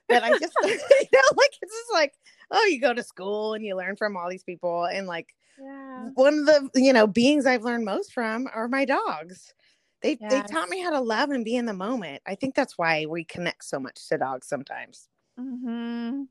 But 0.08 0.24
I 0.24 0.30
just, 0.30 0.54
you 0.64 0.70
know, 0.70 1.22
like, 1.36 1.52
it's 1.62 1.74
just 1.74 1.94
like, 1.94 2.14
oh, 2.52 2.66
you 2.66 2.80
go 2.80 2.94
to 2.94 3.04
school 3.04 3.54
and 3.54 3.66
you 3.66 3.76
learn 3.76 3.96
from 3.96 4.16
all 4.16 4.30
these 4.30 4.44
people. 4.44 4.86
And 4.86 5.08
like, 5.08 5.36
yeah. 5.62 6.10
one 6.14 6.40
of 6.40 6.46
the 6.46 6.70
you 6.76 6.94
know 6.94 7.08
beings 7.08 7.46
I've 7.46 7.64
learned 7.64 7.86
most 7.86 8.14
from 8.14 8.48
are 8.54 8.68
my 8.68 8.86
dogs. 8.86 9.54
They 10.02 10.18
yes. 10.20 10.32
they 10.32 10.42
taught 10.42 10.70
me 10.70 10.82
how 10.82 10.92
to 10.92 11.00
love 11.00 11.32
and 11.32 11.44
be 11.44 11.56
in 11.56 11.66
the 11.66 11.74
moment. 11.74 12.22
I 12.26 12.36
think 12.36 12.56
that's 12.56 12.78
why 12.78 13.06
we 13.06 13.24
connect 13.24 13.66
so 13.66 13.80
much 13.80 14.08
to 14.10 14.18
dogs 14.18 14.48
sometimes. 14.48 15.10
Hmm. 15.38 16.24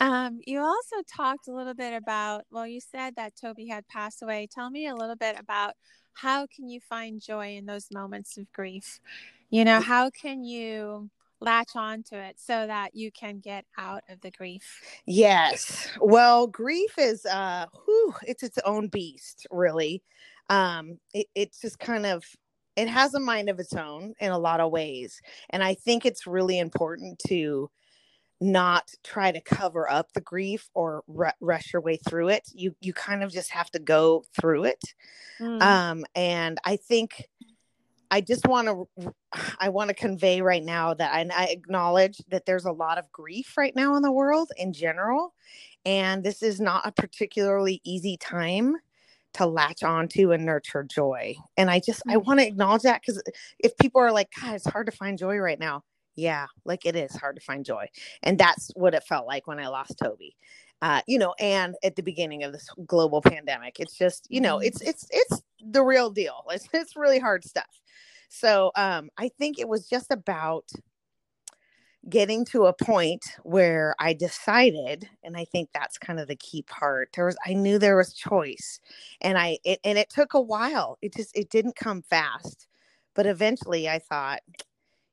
Um, 0.00 0.40
you 0.46 0.60
also 0.60 0.96
talked 1.06 1.48
a 1.48 1.52
little 1.52 1.74
bit 1.74 1.92
about. 1.92 2.44
Well, 2.50 2.66
you 2.66 2.80
said 2.80 3.16
that 3.16 3.34
Toby 3.36 3.66
had 3.66 3.86
passed 3.88 4.22
away. 4.22 4.48
Tell 4.50 4.70
me 4.70 4.86
a 4.86 4.94
little 4.94 5.16
bit 5.16 5.38
about 5.38 5.74
how 6.14 6.46
can 6.46 6.68
you 6.68 6.80
find 6.80 7.20
joy 7.20 7.56
in 7.56 7.66
those 7.66 7.88
moments 7.92 8.38
of 8.38 8.52
grief. 8.52 9.00
You 9.50 9.64
know, 9.64 9.80
how 9.80 10.10
can 10.10 10.44
you 10.44 11.10
latch 11.40 11.70
on 11.76 12.02
to 12.04 12.16
it 12.16 12.38
so 12.38 12.66
that 12.66 12.94
you 12.94 13.12
can 13.12 13.40
get 13.40 13.64
out 13.76 14.02
of 14.08 14.20
the 14.20 14.30
grief. 14.30 14.80
Yes. 15.06 15.88
Well 16.00 16.46
grief 16.46 16.98
is 16.98 17.24
uh 17.26 17.66
whew, 17.84 18.14
it's 18.22 18.42
its 18.42 18.58
own 18.64 18.88
beast 18.88 19.46
really. 19.50 20.02
Um 20.50 20.98
it, 21.14 21.26
it's 21.34 21.60
just 21.60 21.78
kind 21.78 22.06
of 22.06 22.24
it 22.76 22.88
has 22.88 23.14
a 23.14 23.20
mind 23.20 23.48
of 23.48 23.58
its 23.58 23.72
own 23.74 24.14
in 24.20 24.30
a 24.30 24.38
lot 24.38 24.60
of 24.60 24.70
ways 24.70 25.20
and 25.50 25.64
i 25.64 25.74
think 25.74 26.06
it's 26.06 26.28
really 26.28 26.60
important 26.60 27.18
to 27.26 27.68
not 28.40 28.88
try 29.02 29.32
to 29.32 29.40
cover 29.40 29.90
up 29.90 30.12
the 30.12 30.20
grief 30.20 30.70
or 30.74 31.02
r- 31.18 31.34
rush 31.40 31.72
your 31.72 31.82
way 31.82 31.96
through 31.96 32.28
it. 32.28 32.44
You 32.54 32.74
you 32.80 32.92
kind 32.92 33.24
of 33.24 33.32
just 33.32 33.50
have 33.50 33.70
to 33.72 33.80
go 33.80 34.24
through 34.40 34.64
it. 34.64 34.80
Mm. 35.40 35.60
um 35.62 36.04
and 36.14 36.58
i 36.64 36.76
think 36.76 37.28
I 38.10 38.20
just 38.20 38.46
want 38.46 38.68
to 38.68 39.12
I 39.58 39.68
want 39.68 39.88
to 39.88 39.94
convey 39.94 40.40
right 40.40 40.64
now 40.64 40.94
that 40.94 41.12
I, 41.12 41.28
I, 41.34 41.46
acknowledge 41.46 42.18
that 42.28 42.46
there's 42.46 42.64
a 42.64 42.72
lot 42.72 42.98
of 42.98 43.10
grief 43.12 43.56
right 43.56 43.74
now 43.74 43.96
in 43.96 44.02
the 44.02 44.12
world 44.12 44.50
in 44.56 44.72
general 44.72 45.34
and 45.84 46.24
this 46.24 46.42
is 46.42 46.60
not 46.60 46.86
a 46.86 46.92
particularly 46.92 47.80
easy 47.84 48.16
time 48.16 48.76
to 49.34 49.46
latch 49.46 49.82
onto 49.82 50.32
and 50.32 50.44
nurture 50.44 50.84
joy. 50.84 51.34
And 51.56 51.70
I 51.70 51.80
just 51.80 52.02
I 52.08 52.16
mm. 52.16 52.26
want 52.26 52.40
to 52.40 52.46
acknowledge 52.46 52.82
that 52.82 53.04
cuz 53.04 53.22
if 53.58 53.76
people 53.76 54.00
are 54.00 54.12
like 54.12 54.28
god 54.40 54.54
it's 54.54 54.66
hard 54.66 54.86
to 54.86 54.92
find 54.92 55.18
joy 55.18 55.36
right 55.38 55.58
now. 55.58 55.84
Yeah, 56.16 56.46
like 56.64 56.84
it 56.84 56.96
is 56.96 57.14
hard 57.14 57.36
to 57.36 57.42
find 57.42 57.64
joy. 57.64 57.88
And 58.24 58.36
that's 58.38 58.72
what 58.74 58.94
it 58.94 59.04
felt 59.04 59.26
like 59.26 59.46
when 59.46 59.60
I 59.60 59.68
lost 59.68 59.98
Toby. 60.02 60.36
Uh, 60.80 61.00
you 61.08 61.18
know, 61.18 61.34
and 61.40 61.74
at 61.82 61.96
the 61.96 62.02
beginning 62.02 62.44
of 62.44 62.52
this 62.52 62.68
global 62.86 63.20
pandemic, 63.20 63.80
it's 63.80 63.96
just, 63.96 64.26
you 64.30 64.40
know, 64.40 64.58
it's 64.58 64.78
mm-hmm. 64.78 64.90
it's 64.90 65.06
it's 65.10 65.42
the 65.60 65.82
real 65.82 66.10
deal. 66.10 66.44
It's 66.50 66.68
it's 66.72 66.96
really 66.96 67.18
hard 67.18 67.44
stuff. 67.44 67.80
So 68.28 68.70
um, 68.76 69.10
I 69.18 69.28
think 69.28 69.58
it 69.58 69.68
was 69.68 69.88
just 69.88 70.10
about 70.10 70.70
getting 72.08 72.44
to 72.44 72.66
a 72.66 72.72
point 72.72 73.24
where 73.42 73.94
I 73.98 74.12
decided, 74.12 75.08
and 75.24 75.36
I 75.36 75.44
think 75.44 75.70
that's 75.72 75.98
kind 75.98 76.20
of 76.20 76.28
the 76.28 76.36
key 76.36 76.62
part. 76.62 77.10
There 77.14 77.26
was 77.26 77.36
I 77.46 77.54
knew 77.54 77.78
there 77.78 77.96
was 77.96 78.14
choice, 78.14 78.80
and 79.20 79.36
I 79.36 79.58
it, 79.64 79.80
and 79.84 79.98
it 79.98 80.10
took 80.10 80.34
a 80.34 80.40
while. 80.40 80.98
It 81.02 81.14
just 81.14 81.36
it 81.36 81.50
didn't 81.50 81.76
come 81.76 82.02
fast, 82.02 82.66
but 83.14 83.26
eventually 83.26 83.88
I 83.88 83.98
thought, 83.98 84.40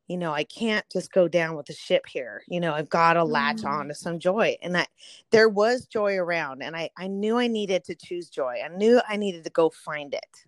you 0.07 0.17
know, 0.17 0.33
I 0.33 0.43
can't 0.43 0.85
just 0.91 1.11
go 1.11 1.27
down 1.27 1.55
with 1.55 1.67
the 1.67 1.73
ship 1.73 2.05
here. 2.07 2.43
You 2.47 2.59
know, 2.59 2.73
I've 2.73 2.89
got 2.89 3.13
to 3.13 3.23
latch 3.23 3.63
Mm. 3.63 3.65
on 3.65 3.87
to 3.89 3.95
some 3.95 4.19
joy, 4.19 4.57
and 4.61 4.75
that 4.75 4.89
there 5.31 5.49
was 5.49 5.85
joy 5.85 6.15
around, 6.15 6.61
and 6.63 6.75
I 6.75 6.89
I 6.97 7.07
knew 7.07 7.37
I 7.37 7.47
needed 7.47 7.83
to 7.85 7.95
choose 7.95 8.29
joy. 8.29 8.59
I 8.63 8.69
knew 8.69 9.01
I 9.07 9.17
needed 9.17 9.43
to 9.45 9.49
go 9.49 9.69
find 9.69 10.13
it. 10.13 10.45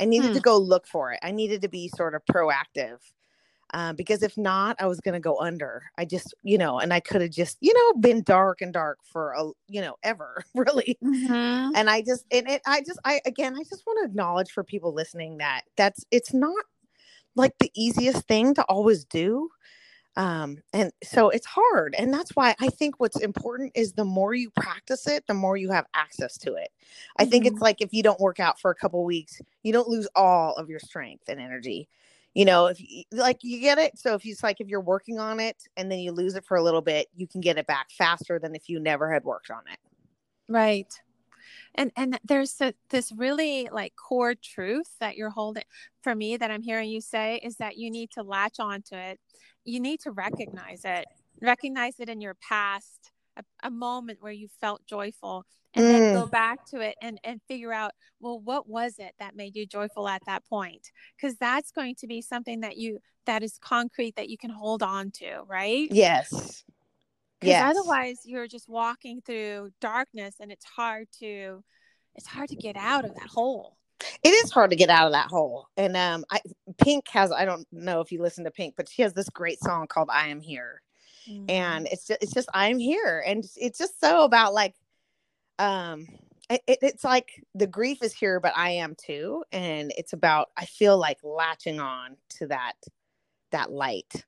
I 0.00 0.06
needed 0.06 0.28
Hmm. 0.28 0.34
to 0.34 0.40
go 0.40 0.56
look 0.58 0.86
for 0.86 1.12
it. 1.12 1.20
I 1.22 1.30
needed 1.32 1.62
to 1.62 1.68
be 1.68 1.88
sort 1.88 2.14
of 2.14 2.24
proactive 2.26 2.98
uh, 3.72 3.92
because 3.92 4.22
if 4.22 4.36
not, 4.38 4.76
I 4.80 4.86
was 4.86 5.00
going 5.00 5.14
to 5.14 5.20
go 5.20 5.38
under. 5.40 5.84
I 5.98 6.04
just, 6.04 6.34
you 6.42 6.58
know, 6.58 6.78
and 6.78 6.92
I 6.92 7.00
could 7.00 7.22
have 7.22 7.30
just, 7.30 7.58
you 7.60 7.72
know, 7.74 8.00
been 8.00 8.22
dark 8.22 8.60
and 8.60 8.72
dark 8.72 8.98
for 9.04 9.32
a, 9.32 9.50
you 9.68 9.80
know, 9.80 9.96
ever 10.02 10.44
really. 10.54 10.98
Mhm. 11.02 11.74
And 11.74 11.90
I 11.90 12.02
just, 12.02 12.24
and 12.30 12.48
it, 12.48 12.62
I 12.66 12.80
just, 12.82 13.00
I 13.04 13.20
again, 13.26 13.54
I 13.56 13.64
just 13.64 13.84
want 13.86 14.00
to 14.02 14.10
acknowledge 14.10 14.52
for 14.52 14.64
people 14.64 14.92
listening 14.94 15.38
that 15.38 15.62
that's, 15.76 16.04
it's 16.10 16.32
not 16.34 16.64
like 17.36 17.54
the 17.58 17.70
easiest 17.74 18.26
thing 18.26 18.54
to 18.54 18.64
always 18.64 19.04
do. 19.04 19.50
Um, 20.16 20.58
and 20.72 20.92
so 21.02 21.28
it's 21.30 21.46
hard. 21.46 21.94
And 21.98 22.14
that's 22.14 22.36
why 22.36 22.54
I 22.60 22.68
think 22.68 23.00
what's 23.00 23.20
important 23.20 23.72
is 23.74 23.92
the 23.94 24.04
more 24.04 24.34
you 24.34 24.50
practice 24.50 25.08
it, 25.08 25.26
the 25.26 25.34
more 25.34 25.56
you 25.56 25.70
have 25.70 25.86
access 25.94 26.38
to 26.38 26.54
it. 26.54 26.70
I 27.18 27.24
think 27.24 27.44
Mhm. 27.44 27.48
it's 27.48 27.60
like 27.60 27.80
if 27.80 27.92
you 27.92 28.02
don't 28.02 28.20
work 28.20 28.38
out 28.40 28.60
for 28.60 28.70
a 28.70 28.74
couple 28.76 29.04
weeks, 29.04 29.40
you 29.64 29.72
don't 29.72 29.88
lose 29.88 30.08
all 30.14 30.54
of 30.54 30.70
your 30.70 30.78
strength 30.80 31.24
and 31.28 31.40
energy. 31.40 31.88
You 32.34 32.44
know, 32.44 32.66
if 32.66 32.80
you, 32.80 33.04
like 33.12 33.38
you 33.42 33.60
get 33.60 33.78
it. 33.78 33.98
So 33.98 34.14
if 34.14 34.24
you, 34.24 34.36
like 34.42 34.60
if 34.60 34.68
you're 34.68 34.80
working 34.80 35.18
on 35.18 35.40
it 35.40 35.56
and 35.76 35.90
then 35.90 35.98
you 36.00 36.12
lose 36.12 36.34
it 36.36 36.44
for 36.44 36.56
a 36.56 36.62
little 36.62 36.82
bit, 36.82 37.08
you 37.16 37.26
can 37.26 37.40
get 37.40 37.58
it 37.58 37.66
back 37.66 37.90
faster 37.90 38.38
than 38.38 38.54
if 38.54 38.68
you 38.68 38.80
never 38.80 39.12
had 39.12 39.24
worked 39.24 39.50
on 39.50 39.62
it. 39.72 39.78
Right. 40.48 40.92
And 41.74 41.90
and 41.96 42.18
there's 42.24 42.60
a, 42.60 42.74
this 42.90 43.12
really 43.12 43.68
like 43.72 43.94
core 43.96 44.34
truth 44.34 44.90
that 45.00 45.16
you're 45.16 45.30
holding 45.30 45.64
for 46.02 46.14
me 46.14 46.36
that 46.36 46.50
I'm 46.50 46.62
hearing 46.62 46.88
you 46.88 47.00
say 47.00 47.40
is 47.42 47.56
that 47.56 47.76
you 47.76 47.90
need 47.90 48.10
to 48.12 48.22
latch 48.22 48.60
onto 48.60 48.94
it. 48.94 49.18
You 49.64 49.80
need 49.80 50.00
to 50.00 50.10
recognize 50.10 50.82
it. 50.84 51.06
Recognize 51.40 51.98
it 51.98 52.08
in 52.08 52.20
your 52.20 52.34
past, 52.34 53.10
a, 53.36 53.42
a 53.64 53.70
moment 53.70 54.18
where 54.20 54.32
you 54.32 54.48
felt 54.60 54.86
joyful 54.86 55.44
and 55.74 55.84
then 55.86 56.14
go 56.14 56.26
mm. 56.26 56.30
back 56.30 56.64
to 56.66 56.80
it 56.80 56.96
and 57.02 57.18
and 57.24 57.40
figure 57.48 57.72
out 57.72 57.92
well 58.20 58.38
what 58.38 58.68
was 58.68 58.98
it 58.98 59.12
that 59.18 59.36
made 59.36 59.56
you 59.56 59.66
joyful 59.66 60.08
at 60.08 60.22
that 60.26 60.44
point 60.46 60.90
because 61.16 61.36
that's 61.38 61.70
going 61.70 61.94
to 61.96 62.06
be 62.06 62.22
something 62.22 62.60
that 62.60 62.76
you 62.76 62.98
that 63.26 63.42
is 63.42 63.58
concrete 63.58 64.14
that 64.16 64.28
you 64.28 64.38
can 64.38 64.50
hold 64.50 64.82
on 64.82 65.10
to 65.10 65.42
right 65.46 65.88
Yes. 65.90 66.64
Because 67.44 67.60
Yes. 67.60 67.76
otherwise 67.76 68.20
you're 68.24 68.48
just 68.48 68.68
walking 68.68 69.20
through 69.20 69.70
darkness 69.80 70.36
and 70.40 70.50
it's 70.50 70.64
hard 70.64 71.08
to 71.20 71.62
it's 72.14 72.26
hard 72.26 72.48
to 72.48 72.56
get 72.56 72.76
out 72.76 73.04
of 73.04 73.14
that 73.14 73.28
hole 73.28 73.76
it 74.22 74.28
is 74.28 74.50
hard 74.50 74.70
to 74.70 74.76
get 74.76 74.90
out 74.90 75.06
of 75.06 75.12
that 75.12 75.28
hole. 75.28 75.68
And 75.76 75.96
um 75.96 76.24
I 76.30 76.40
Pink 76.78 77.08
has 77.08 77.32
I 77.32 77.44
don't 77.44 77.66
know 77.72 78.00
if 78.00 78.12
you 78.12 78.20
listen 78.20 78.44
to 78.44 78.50
Pink, 78.50 78.74
but 78.76 78.88
she 78.88 79.02
has 79.02 79.12
this 79.14 79.28
great 79.28 79.60
song 79.60 79.86
called 79.86 80.08
I 80.12 80.28
Am 80.28 80.40
Here. 80.40 80.82
Mm. 81.28 81.50
And 81.50 81.88
it's 81.90 82.06
just 82.06 82.22
it's 82.22 82.32
just 82.32 82.48
I'm 82.52 82.78
here. 82.78 83.22
And 83.26 83.44
it's 83.56 83.78
just 83.78 84.00
so 84.00 84.24
about 84.24 84.52
like 84.54 84.74
um 85.58 86.06
it- 86.50 86.62
it's 86.66 87.04
like 87.04 87.42
the 87.54 87.66
grief 87.66 88.02
is 88.02 88.12
here, 88.12 88.40
but 88.40 88.52
I 88.56 88.70
am 88.70 88.94
too. 88.94 89.44
And 89.52 89.92
it's 89.96 90.12
about 90.12 90.50
I 90.56 90.66
feel 90.66 90.98
like 90.98 91.18
latching 91.22 91.80
on 91.80 92.16
to 92.38 92.48
that 92.48 92.74
that 93.52 93.70
light 93.70 94.24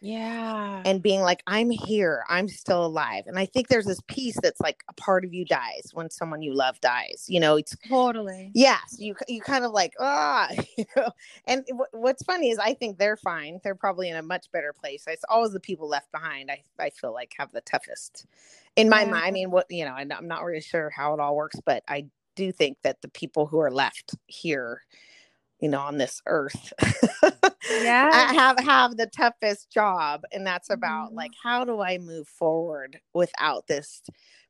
yeah 0.00 0.84
and 0.84 1.02
being 1.02 1.20
like 1.20 1.42
i'm 1.46 1.70
here 1.70 2.24
i'm 2.28 2.48
still 2.48 2.84
alive 2.84 3.24
and 3.26 3.38
i 3.38 3.46
think 3.46 3.68
there's 3.68 3.86
this 3.86 4.00
piece 4.08 4.38
that's 4.42 4.60
like 4.60 4.82
a 4.88 4.92
part 4.94 5.24
of 5.24 5.34
you 5.34 5.44
dies 5.44 5.90
when 5.92 6.10
someone 6.10 6.42
you 6.42 6.54
love 6.54 6.80
dies 6.80 7.24
you 7.28 7.40
know 7.40 7.56
it's 7.56 7.76
totally 7.88 8.54
yes 8.54 8.96
you 8.98 9.14
you 9.28 9.42
kind 9.42 9.64
of 9.64 9.72
like 9.72 9.94
ah 10.00 10.48
you 10.78 10.84
know 10.96 11.10
and 11.46 11.64
wh- 11.72 11.94
what's 11.94 12.22
funny 12.24 12.50
is 12.50 12.58
i 12.58 12.74
think 12.74 12.98
they're 12.98 13.16
fine 13.16 13.60
they're 13.62 13.74
probably 13.74 14.08
in 14.08 14.16
a 14.16 14.22
much 14.22 14.50
better 14.52 14.72
place 14.72 15.04
it's 15.06 15.24
always 15.28 15.52
the 15.52 15.60
people 15.60 15.88
left 15.88 16.10
behind 16.12 16.50
i 16.50 16.62
i 16.78 16.90
feel 16.90 17.12
like 17.12 17.34
have 17.38 17.52
the 17.52 17.60
toughest 17.62 18.26
in 18.76 18.88
my 18.88 19.04
Yeah. 19.04 19.06
mind 19.06 19.24
i 19.26 19.30
mean 19.30 19.50
what 19.50 19.66
you 19.70 19.84
know 19.84 19.92
i'm 19.92 20.28
not 20.28 20.44
really 20.44 20.60
sure 20.60 20.90
how 20.90 21.14
it 21.14 21.20
all 21.20 21.36
works 21.36 21.60
but 21.64 21.82
i 21.88 22.06
do 22.36 22.52
think 22.52 22.78
that 22.82 23.02
the 23.02 23.08
people 23.08 23.46
who 23.46 23.58
are 23.58 23.70
left 23.70 24.14
here 24.26 24.82
you 25.60 25.68
know 25.68 25.80
on 25.80 25.98
this 25.98 26.22
earth 26.26 26.72
Yeah. 27.68 28.22
I 28.28 28.32
have 28.34 28.58
have 28.60 28.96
the 28.96 29.06
toughest 29.06 29.70
job 29.70 30.22
and 30.32 30.46
that's 30.46 30.70
about 30.70 31.12
Mhm. 31.12 31.16
like 31.16 31.32
how 31.42 31.64
do 31.64 31.80
i 31.80 31.98
move 31.98 32.28
forward 32.28 33.00
without 33.14 33.66
this 33.66 34.02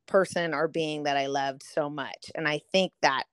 person 0.07 0.55
or 0.55 0.69
being 0.69 1.05
that 1.05 1.17
i 1.17 1.27
loved 1.27 1.63
so 1.63 1.91
much 1.91 2.31
and 2.35 2.49
i 2.49 2.61
think 2.73 2.93
that 3.03 3.25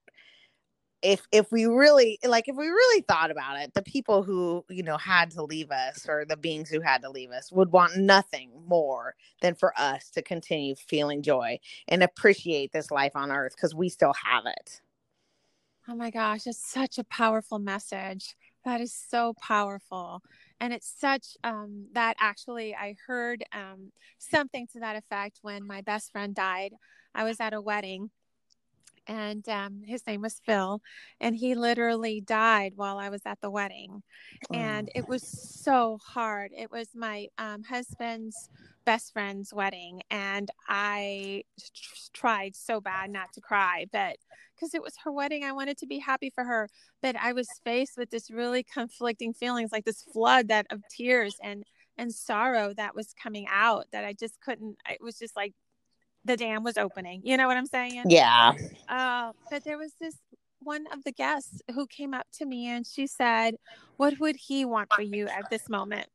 if 1.02 1.28
if 1.32 1.52
we 1.52 1.66
really 1.66 2.18
like 2.26 2.48
if 2.48 2.56
we 2.56 2.68
really 2.68 3.02
thought 3.02 3.30
about 3.30 3.60
it 3.60 3.74
the 3.74 3.82
people 3.84 4.24
who 4.24 4.66
you 4.70 4.82
know 4.82 4.98
had 4.98 5.30
to 5.32 5.44
leave 5.44 5.70
us 5.72 6.06
or 6.10 6.26
the 6.26 6.38
beings 6.38 6.70
who 6.70 6.82
had 6.82 7.02
to 7.02 7.10
leave 7.10 7.32
us 7.32 7.52
would 7.52 7.72
want 7.72 7.96
nothing 7.98 8.50
more 8.66 9.14
than 9.42 9.54
for 9.54 9.74
us 9.80 10.10
to 10.10 10.22
continue 10.22 10.74
feeling 10.76 11.22
joy 11.22 11.60
and 11.88 12.02
appreciate 12.02 12.72
this 12.72 12.90
life 12.92 13.12
on 13.16 13.32
earth 13.32 13.54
because 13.56 13.76
we 13.76 13.90
still 13.90 14.14
have 14.14 14.46
it 14.46 14.82
Oh 15.88 15.96
my 15.96 16.10
gosh, 16.10 16.48
it's 16.48 16.66
such 16.66 16.98
a 16.98 17.04
powerful 17.04 17.60
message. 17.60 18.36
That 18.64 18.82
is 18.82 18.94
so 18.94 19.34
powerful. 19.40 20.22
And 20.60 20.74
it's 20.74 20.92
such 21.00 21.38
um, 21.44 21.88
that 21.94 22.16
actually, 22.20 22.74
I 22.76 22.96
heard 23.06 23.44
um, 23.54 23.92
something 24.18 24.68
to 24.74 24.80
that 24.80 24.96
effect 24.96 25.40
when 25.44 25.66
my 25.68 25.82
best 25.82 26.12
friend 26.12 26.34
died. 26.34 26.74
I 27.14 27.24
was 27.24 27.40
at 27.40 27.54
a 27.54 27.62
wedding 27.62 28.10
and 29.08 29.48
um, 29.50 29.82
his 29.86 30.06
name 30.08 30.22
was 30.22 30.42
Phil, 30.46 30.82
and 31.20 31.36
he 31.36 31.56
literally 31.56 32.22
died 32.22 32.74
while 32.76 32.98
I 32.98 33.10
was 33.10 33.22
at 33.26 33.42
the 33.42 33.50
wedding. 33.50 34.04
And 34.54 34.90
it 34.96 35.08
was 35.08 35.24
so 35.24 36.00
hard. 36.04 36.52
It 36.56 36.72
was 36.72 36.90
my 36.96 37.28
um, 37.38 37.64
husband's 37.64 38.50
best 38.86 39.14
friend's 39.14 39.54
wedding, 39.54 40.02
and 40.10 40.50
I 40.68 41.44
tr- 41.60 41.96
tried 42.14 42.56
so 42.56 42.80
bad 42.80 43.10
not 43.10 43.34
to 43.34 43.42
cry, 43.42 43.86
but 43.92 44.18
because 44.56 44.74
it 44.74 44.82
was 44.82 44.94
her 45.04 45.12
wedding, 45.12 45.44
I 45.44 45.52
wanted 45.52 45.78
to 45.80 45.88
be 45.88 46.00
happy 46.00 46.30
for 46.30 46.44
her. 46.44 46.70
But 47.02 47.16
I 47.16 47.34
was 47.34 47.48
faced 47.64 47.98
with 47.98 48.10
this 48.10 48.32
really 48.32 48.64
conflicting 48.64 49.34
feelings, 49.34 49.72
like 49.72 49.86
this 49.86 50.04
flood 50.14 50.48
that 50.48 50.68
of 50.72 50.82
tears 50.90 51.36
and 51.44 51.64
and 51.98 52.14
sorrow 52.14 52.74
that 52.74 52.96
was 52.96 53.14
coming 53.22 53.48
out 53.50 53.86
that 53.92 54.06
I 54.06 54.14
just 54.14 54.40
couldn't. 54.42 54.78
It 54.90 55.02
was 55.02 55.18
just 55.18 55.36
like 55.36 55.54
the 56.26 56.36
dam 56.36 56.64
was 56.64 56.78
opening. 56.78 57.22
You 57.24 57.38
know 57.38 57.48
what 57.48 57.58
I'm 57.58 57.66
saying? 57.68 58.04
yeah 58.10 58.54
Uh, 58.90 59.32
but 59.50 59.64
there 59.64 59.78
was 59.78 59.94
this 60.00 60.18
one 60.60 60.86
of 60.92 61.04
the 61.04 61.12
guests 61.12 61.62
who 61.74 61.86
came 61.88 62.14
up 62.14 62.28
to 62.34 62.46
me 62.46 62.68
and 62.68 62.86
she 62.86 63.08
said, 63.08 63.56
What 63.98 64.20
would 64.20 64.36
he 64.36 64.66
want 64.66 64.92
for 64.94 65.02
you 65.02 65.28
at 65.28 65.50
this 65.50 65.70
moment? 65.70 66.08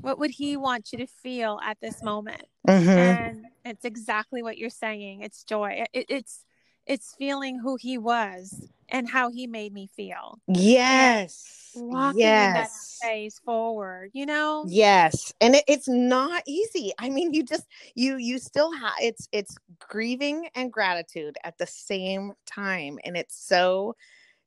What 0.00 0.18
would 0.18 0.30
he 0.32 0.56
want 0.56 0.92
you 0.92 0.98
to 0.98 1.06
feel 1.06 1.58
at 1.62 1.78
this 1.80 2.02
moment? 2.02 2.42
Mhm. 2.68 2.98
And 2.98 3.44
it's 3.64 3.84
exactly 3.84 4.42
what 4.42 4.58
you're 4.58 4.70
saying. 4.70 5.22
It's 5.22 5.42
joy. 5.44 5.84
It, 5.92 6.06
it's 6.08 6.44
it's 6.86 7.14
feeling 7.18 7.58
who 7.58 7.76
he 7.80 7.98
was 7.98 8.68
and 8.88 9.08
how 9.08 9.30
he 9.30 9.46
made 9.46 9.72
me 9.72 9.88
feel. 9.96 10.38
yes 10.48 11.72
Walking 11.74 12.38
in 12.38 12.52
that 12.52 12.70
yes 12.70 12.70
space 12.70 13.38
forward, 13.40 14.10
you 14.14 14.26
know? 14.26 14.66
Yes, 14.68 15.32
and 15.40 15.54
it, 15.54 15.64
it's 15.68 15.86
not 15.88 16.42
easy. 16.46 16.92
I 16.98 17.10
mean, 17.10 17.32
you 17.34 17.42
just 17.44 17.66
you 17.94 18.16
you 18.16 18.38
still 18.38 18.72
have 18.72 18.94
it's 19.00 19.28
it's 19.32 19.56
grieving 19.78 20.48
and 20.54 20.72
gratitude 20.72 21.36
at 21.44 21.58
the 21.58 21.66
same 21.66 22.32
time, 22.46 22.98
and 23.04 23.16
it's 23.16 23.36
so 23.36 23.94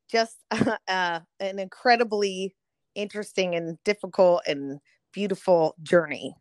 just 0.10 0.38
uh, 0.88 1.20
an 1.40 1.60
incredibly 1.60 2.56
interesting 2.96 3.56
and 3.56 3.78
difficult 3.86 4.42
and 4.48 4.80
beautiful 5.14 5.76
journey 5.84 6.36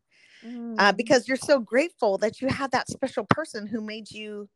uh, 0.79 0.93
Mm. 0.93 0.97
because 0.97 1.29
you're 1.29 1.37
so 1.37 1.59
grateful 1.59 2.19
that 2.19 2.41
you 2.41 2.49
had 2.49 2.71
that 2.71 2.89
special 2.89 3.27
person 3.29 3.67
who 3.67 3.81
made 3.81 4.11
you, 4.11 4.49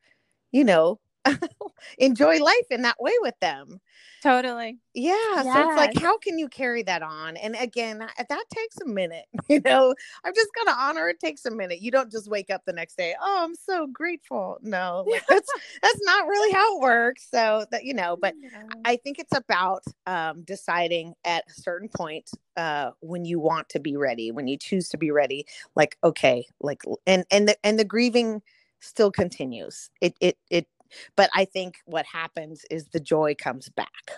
you 0.52 0.64
know, 0.64 1.00
enjoy 1.98 2.38
life 2.38 2.66
in 2.70 2.82
that 2.82 3.00
way 3.00 3.12
with 3.20 3.38
them. 3.40 3.80
totally. 4.22 4.78
Yeah. 4.94 5.42
So 5.42 5.68
it's 5.68 5.76
like, 5.76 5.94
how 5.98 6.18
can 6.18 6.38
you 6.38 6.48
carry 6.48 6.82
that 6.84 7.02
on? 7.02 7.36
And 7.36 7.56
again, 7.58 7.98
that 7.98 8.26
that 8.28 8.44
takes 8.54 8.78
a 8.80 8.86
minute. 8.86 9.26
You 9.48 9.60
know, 9.60 9.94
I'm 10.24 10.34
just 10.34 10.48
gonna 10.54 10.76
honor 10.78 11.08
it 11.08 11.20
takes 11.20 11.44
a 11.44 11.50
minute. 11.50 11.82
You 11.82 11.90
don't 11.90 12.10
just 12.10 12.30
wake 12.30 12.48
up 12.48 12.62
the 12.64 12.72
next 12.72 12.96
day, 12.96 13.14
oh, 13.20 13.44
I'm 13.44 13.54
so 13.54 13.86
grateful. 13.86 14.58
No, 14.62 15.04
like 15.10 15.26
that's 15.28 15.48
that's 15.82 16.00
not 16.04 16.26
really 16.26 16.52
how 16.52 16.76
it 16.76 16.80
works. 16.80 17.28
So 17.30 17.66
that 17.70 17.84
you 17.84 17.92
know, 17.92 18.16
but 18.20 18.34
Yeah. 18.40 18.62
I 18.84 18.96
think 18.96 19.18
it's 19.18 19.36
about 19.36 19.82
um, 20.06 20.42
deciding 20.42 21.14
at 21.24 21.44
a 21.50 21.52
certain 21.52 21.88
point 21.88 22.30
uh, 22.56 22.92
when 23.00 23.24
you 23.24 23.40
want 23.40 23.68
to 23.70 23.80
be 23.80 23.96
ready, 23.96 24.30
when 24.30 24.46
you 24.46 24.56
choose 24.56 24.88
to 24.90 24.96
be 24.96 25.10
ready. 25.10 25.44
Like, 25.74 25.98
okay, 26.02 26.46
like, 26.60 26.82
and 27.06 27.24
and 27.30 27.48
the 27.48 27.56
and 27.64 27.78
the 27.78 27.84
grieving 27.84 28.42
still 28.80 29.10
continues. 29.10 29.90
It 30.00 30.16
it 30.20 30.38
it. 30.50 30.66
But 31.16 31.30
I 31.34 31.44
think 31.44 31.76
what 31.86 32.06
happens 32.06 32.64
is 32.70 32.88
the 32.88 33.00
joy 33.00 33.34
comes 33.34 33.68
back. 33.68 34.12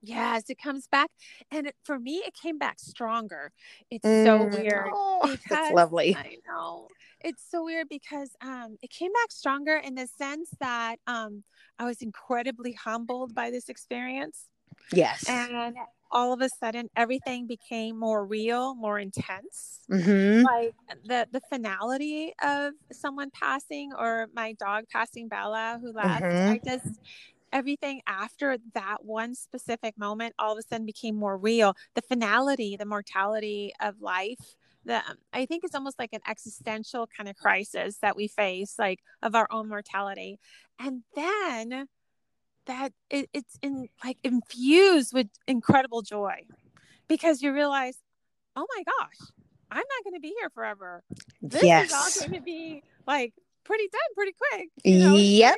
Yes, 0.00 0.44
it 0.48 0.58
comes 0.62 0.86
back. 0.86 1.10
And 1.50 1.66
it, 1.68 1.74
for 1.84 1.98
me, 1.98 2.22
it 2.24 2.34
came 2.34 2.58
back 2.58 2.78
stronger. 2.78 3.52
It's 3.90 4.08
so 4.08 4.44
Mm, 4.44 4.52
weird 4.52 4.90
oh, 4.94 5.20
because 5.22 5.42
that's 5.50 5.70
lovely. 5.72 6.14
I 6.16 6.36
know 6.46 6.88
it's 7.20 7.42
so 7.50 7.64
weird 7.64 7.88
because 7.88 8.30
um, 8.40 8.76
it 8.82 8.90
came 8.90 9.12
back 9.12 9.30
stronger 9.30 9.76
in 9.76 9.94
the 9.96 10.06
sense 10.06 10.50
that 10.60 10.96
um, 11.06 11.42
I 11.78 11.84
was 11.84 12.00
incredibly 12.00 12.72
humbled 12.72 13.34
by 13.34 13.50
this 13.50 13.68
experience. 13.68 14.46
Yes. 14.92 15.28
And 15.28 15.74
all 16.10 16.32
of 16.32 16.40
a 16.40 16.48
sudden, 16.48 16.88
everything 16.96 17.46
became 17.46 17.98
more 17.98 18.24
real, 18.26 18.74
more 18.74 18.98
intense. 18.98 19.80
hmm 19.90 20.48
Like 20.48 20.74
the 21.04 21.26
the 21.32 21.40
finality 21.50 22.32
of 22.42 22.74
someone 22.92 23.30
passing 23.30 23.92
or 23.98 24.28
my 24.34 24.52
dog 24.54 24.84
passing 24.92 25.28
Bella 25.28 25.78
who 25.82 25.92
left. 25.92 26.28
Mhm. 26.28 26.46
I 26.46 26.60
just 26.64 27.00
everything 27.52 28.00
after 28.06 28.58
that 28.74 29.04
one 29.04 29.34
specific 29.34 29.96
moment 29.98 30.34
all 30.38 30.52
of 30.52 30.58
a 30.58 30.62
sudden 30.62 30.86
became 30.86 31.16
more 31.16 31.36
real. 31.38 31.74
The 31.94 32.02
finality, 32.02 32.76
the 32.76 32.84
mortality 32.86 33.72
of 33.80 34.00
life. 34.00 34.56
The 34.84 34.96
um, 35.08 35.16
I 35.32 35.46
think 35.46 35.64
it's 35.64 35.74
almost 35.74 35.98
like 35.98 36.12
an 36.12 36.20
existential 36.26 37.06
kind 37.06 37.28
of 37.28 37.36
crisis 37.36 37.98
that 38.02 38.16
we 38.16 38.28
face, 38.28 38.76
like 38.78 39.00
of 39.22 39.34
our 39.34 39.48
own 39.50 39.68
mortality. 39.68 40.38
And 40.78 41.02
then 41.14 41.86
that 42.68 42.92
it, 43.10 43.28
it's 43.34 43.58
in 43.62 43.88
like 44.04 44.18
infused 44.22 45.12
with 45.12 45.26
incredible 45.48 46.02
joy 46.02 46.44
because 47.08 47.42
you 47.42 47.52
realize, 47.52 47.98
oh 48.54 48.66
my 48.76 48.84
gosh, 48.84 49.30
I'm 49.70 49.78
not 49.78 50.04
going 50.04 50.14
to 50.14 50.20
be 50.20 50.34
here 50.38 50.50
forever. 50.50 51.02
This 51.42 51.62
is 51.62 51.92
all 51.92 52.08
going 52.20 52.38
to 52.38 52.44
be 52.44 52.82
like 53.06 53.34
pretty 53.64 53.88
done 53.90 54.14
pretty 54.14 54.34
quick. 54.50 54.68
You 54.84 54.98
know, 55.00 55.16
Yep. 55.16 55.56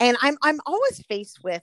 And 0.00 0.16
I'm 0.22 0.36
I'm 0.42 0.60
always 0.66 1.02
faced 1.02 1.44
with 1.44 1.62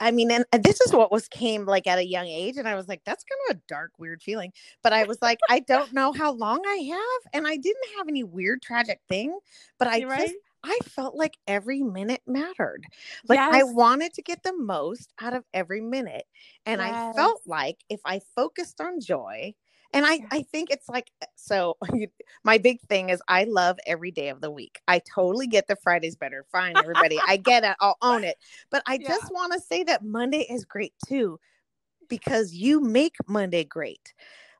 I 0.00 0.10
mean, 0.10 0.30
and 0.30 0.44
and 0.52 0.64
this 0.64 0.80
is 0.80 0.92
what 0.92 1.12
was 1.12 1.28
came 1.28 1.66
like 1.66 1.86
at 1.86 1.98
a 1.98 2.06
young 2.06 2.26
age, 2.26 2.56
and 2.56 2.66
I 2.66 2.74
was 2.76 2.88
like, 2.88 3.02
that's 3.04 3.24
kind 3.24 3.40
of 3.50 3.56
a 3.56 3.60
dark, 3.68 3.92
weird 3.98 4.22
feeling. 4.22 4.52
But 4.82 4.92
I 4.92 5.04
was 5.04 5.18
like, 5.20 5.38
I 5.50 5.60
don't 5.60 5.92
know 5.92 6.12
how 6.12 6.32
long 6.32 6.62
I 6.66 6.76
have, 6.76 7.32
and 7.34 7.46
I 7.46 7.56
didn't 7.56 7.84
have 7.98 8.08
any 8.08 8.24
weird, 8.24 8.62
tragic 8.62 9.00
thing, 9.08 9.38
but 9.78 9.88
I 9.88 9.96
You're 9.96 10.08
just 10.08 10.20
right. 10.20 10.34
I 10.66 10.78
felt 10.84 11.14
like 11.14 11.38
every 11.46 11.82
minute 11.82 12.22
mattered. 12.26 12.88
Like 13.28 13.44
I 13.50 13.62
wanted 13.62 14.14
to 14.14 14.22
get 14.22 14.42
the 14.42 14.52
most 14.56 15.12
out 15.20 15.34
of 15.34 15.44
every 15.54 15.80
minute. 15.80 16.24
And 16.66 16.82
I 16.82 16.96
felt 17.14 17.42
like 17.46 17.78
if 17.88 18.00
I 18.04 18.20
focused 18.34 18.80
on 18.80 19.00
joy, 19.00 19.54
and 19.92 20.04
I. 20.04 20.22
I 20.32 20.42
think 20.42 20.70
it's 20.70 20.88
like 20.88 21.10
eh, 21.22 21.26
so 21.36 21.76
my 22.44 22.58
big 22.58 22.80
thing 22.82 23.10
is 23.10 23.22
I 23.28 23.44
love 23.44 23.78
every 23.86 24.10
day 24.10 24.28
of 24.28 24.40
the 24.40 24.50
week. 24.50 24.80
I 24.88 25.00
totally 25.14 25.46
get 25.46 25.68
the 25.68 25.76
Friday's 25.76 26.16
better. 26.16 26.44
Fine, 26.52 26.80
everybody. 26.80 27.22
I 27.26 27.36
get 27.36 27.64
it. 27.64 27.76
I'll 27.80 27.96
own 28.02 28.24
it. 28.24 28.36
But 28.70 28.82
I 28.86 28.98
Yeah. 28.98 29.06
just 29.06 29.30
want 29.32 29.52
to 29.52 29.60
say 29.60 29.84
that 29.84 30.04
Monday 30.04 30.46
is 30.50 30.64
great 30.64 30.94
too, 31.06 31.38
because 32.08 32.54
you 32.54 32.80
make 32.80 33.16
Monday 33.28 33.64
great. 33.64 34.14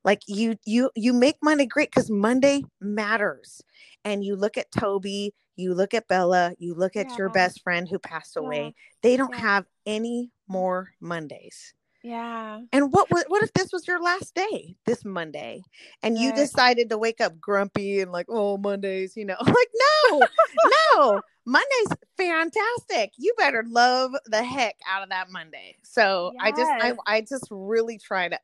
Like 0.05 0.23
you 0.29 0.57
you 0.65 0.91
you 0.95 1.13
make 1.13 1.37
Monday 1.43 1.67
great 1.67 1.91
because 1.91 2.11
Monday 2.11 2.63
matters. 2.81 3.63
And 4.07 4.25
you 4.25 4.37
look 4.37 4.57
at 4.57 4.71
Toby, 4.71 5.35
you 5.57 5.75
look 5.75 5.93
at 5.93 6.07
Bella, 6.07 6.55
you 6.59 6.75
look 6.75 6.95
at 6.95 7.19
your 7.19 7.29
best 7.29 7.61
friend 7.63 7.89
who 7.89 7.99
passed 7.99 8.37
Yeah. 8.37 8.43
away. 8.43 8.75
They 9.03 9.17
don't 9.17 9.35
Yeah. 9.35 9.41
have 9.41 9.67
any 9.85 10.31
more 10.47 10.95
Mondays. 11.01 11.75
Yeah. 12.03 12.61
And 12.73 12.93
what 12.93 13.11
what 13.11 13.43
if 13.43 13.53
this 13.53 13.73
was 13.73 13.89
your 13.89 14.01
last 14.01 14.33
day, 14.33 14.77
this 14.85 15.05
Monday, 15.05 15.65
and 16.05 16.17
you 16.17 16.33
decided 16.33 16.89
to 16.91 16.99
wake 16.99 17.21
up 17.21 17.41
grumpy 17.41 18.01
and 18.01 18.13
like, 18.13 18.27
oh, 18.29 18.57
Mondays, 18.59 19.17
you 19.17 19.25
know, 19.25 19.35
like 19.45 19.71
no, 20.11 20.21
no, 20.95 21.21
Monday's 21.45 21.89
fantastic. 22.17 23.13
You 23.17 23.35
better 23.37 23.65
love 23.67 24.13
the 24.27 24.45
heck 24.45 24.77
out 24.89 25.03
of 25.03 25.09
that 25.09 25.31
Monday. 25.31 25.77
So 25.83 26.33
I 26.41 26.51
just, 26.53 26.71
I, 26.81 26.93
I 27.07 27.21
just 27.23 27.49
really 27.51 27.99
try 27.99 28.29
to, 28.29 28.39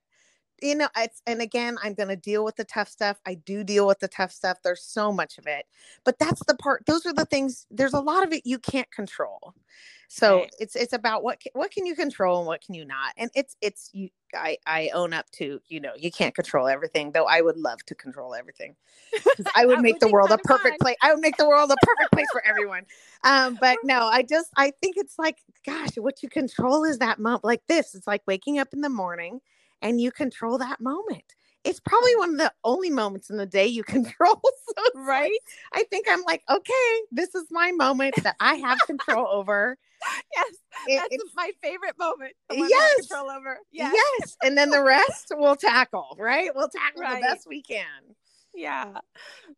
you 0.62 0.74
know, 0.74 0.88
it's 0.96 1.22
and 1.26 1.42
again, 1.42 1.76
I'm 1.82 1.94
gonna 1.94 2.16
deal 2.16 2.44
with 2.44 2.56
the 2.56 2.64
tough 2.64 2.88
stuff. 2.88 3.20
I 3.26 3.34
do 3.34 3.64
deal 3.64 3.86
with 3.86 4.00
the 4.00 4.08
tough 4.08 4.32
stuff. 4.32 4.58
There's 4.62 4.82
so 4.82 5.12
much 5.12 5.38
of 5.38 5.46
it, 5.46 5.66
but 6.04 6.18
that's 6.18 6.42
the 6.46 6.54
part. 6.54 6.84
Those 6.86 7.06
are 7.06 7.12
the 7.12 7.24
things. 7.24 7.66
There's 7.70 7.94
a 7.94 8.00
lot 8.00 8.24
of 8.24 8.32
it 8.32 8.42
you 8.46 8.58
can't 8.58 8.90
control. 8.90 9.54
So 10.08 10.40
Right. 10.40 10.54
it's 10.58 10.76
it's 10.76 10.92
about 10.92 11.22
what 11.22 11.42
ca- 11.42 11.50
what 11.54 11.70
can 11.70 11.86
you 11.86 11.94
control 11.94 12.38
and 12.38 12.46
what 12.46 12.62
can 12.62 12.74
you 12.74 12.84
not. 12.84 13.14
And 13.16 13.30
it's 13.34 13.56
it's 13.60 13.90
you. 13.92 14.10
I 14.34 14.58
I 14.66 14.90
own 14.94 15.12
up 15.12 15.30
to 15.32 15.60
you 15.68 15.80
know 15.80 15.92
you 15.96 16.10
can't 16.10 16.34
control 16.34 16.68
everything. 16.68 17.12
Though 17.12 17.26
I 17.26 17.40
would 17.40 17.56
love 17.56 17.84
to 17.86 17.94
control 17.94 18.34
everything 18.34 18.76
I 19.54 19.66
would 19.66 19.78
make 19.80 19.94
would 19.94 20.00
the 20.00 20.08
world 20.08 20.30
a 20.32 20.38
perfect 20.38 20.80
place. 20.80 20.96
I 21.02 21.12
would 21.12 21.20
make 21.20 21.36
the 21.36 21.48
world 21.48 21.70
a 21.70 21.76
perfect 21.76 22.12
place 22.12 22.30
for 22.30 22.44
everyone. 22.46 22.84
Um, 23.24 23.56
but 23.60 23.78
no, 23.82 24.06
I 24.06 24.22
just 24.22 24.50
I 24.56 24.72
think 24.82 24.96
it's 24.96 25.18
like, 25.18 25.38
gosh, 25.64 25.90
what 25.96 26.22
you 26.22 26.28
control 26.28 26.84
is 26.84 26.98
that 26.98 27.18
moment. 27.18 27.44
Like 27.44 27.62
this, 27.66 27.94
it's 27.94 28.06
like 28.06 28.22
waking 28.26 28.58
up 28.58 28.68
in 28.72 28.80
the 28.80 28.88
morning 28.88 29.40
and 29.82 30.00
you 30.00 30.10
control 30.10 30.56
that 30.58 30.80
moment. 30.80 31.34
It's 31.64 31.78
probably 31.78 32.16
one 32.16 32.30
of 32.30 32.38
the 32.38 32.52
only 32.64 32.90
moments 32.90 33.30
in 33.30 33.36
the 33.36 33.46
day 33.46 33.66
you 33.66 33.84
control. 33.96 34.40
So 34.42 34.72
it's 34.78 34.94
like- 34.96 35.06
Right? 35.06 35.38
I 35.74 35.84
think 35.84 36.06
I'm 36.10 36.22
like, 36.22 36.42
okay, 36.50 37.00
this 37.12 37.34
is 37.34 37.44
my 37.50 37.70
moment 37.72 38.14
that 38.22 38.36
I 38.40 38.54
have 38.56 38.78
control 38.86 39.26
over. 39.28 39.76
Yes. 40.34 40.54
It- 40.88 41.08
That's 41.12 41.34
my 41.36 41.52
favorite 41.62 41.96
moment. 41.96 42.32
The 42.48 42.56
one 42.56 42.64
I 42.64 42.76
have 42.76 42.90
Yes. 42.98 43.06
control 43.06 43.30
over. 43.30 43.58
Yes. 43.70 43.94
yes. 43.94 44.36
And 44.42 44.58
then 44.58 44.70
the 44.70 44.82
rest 44.96 45.28
we'll 45.30 45.54
tackle, 45.54 46.16
right? 46.18 46.50
We'll 46.52 46.68
tackle 46.68 47.02
Right. 47.02 47.22
the 47.22 47.28
best 47.28 47.46
we 47.48 47.62
can. 47.62 47.84
Yeah, 48.54 48.98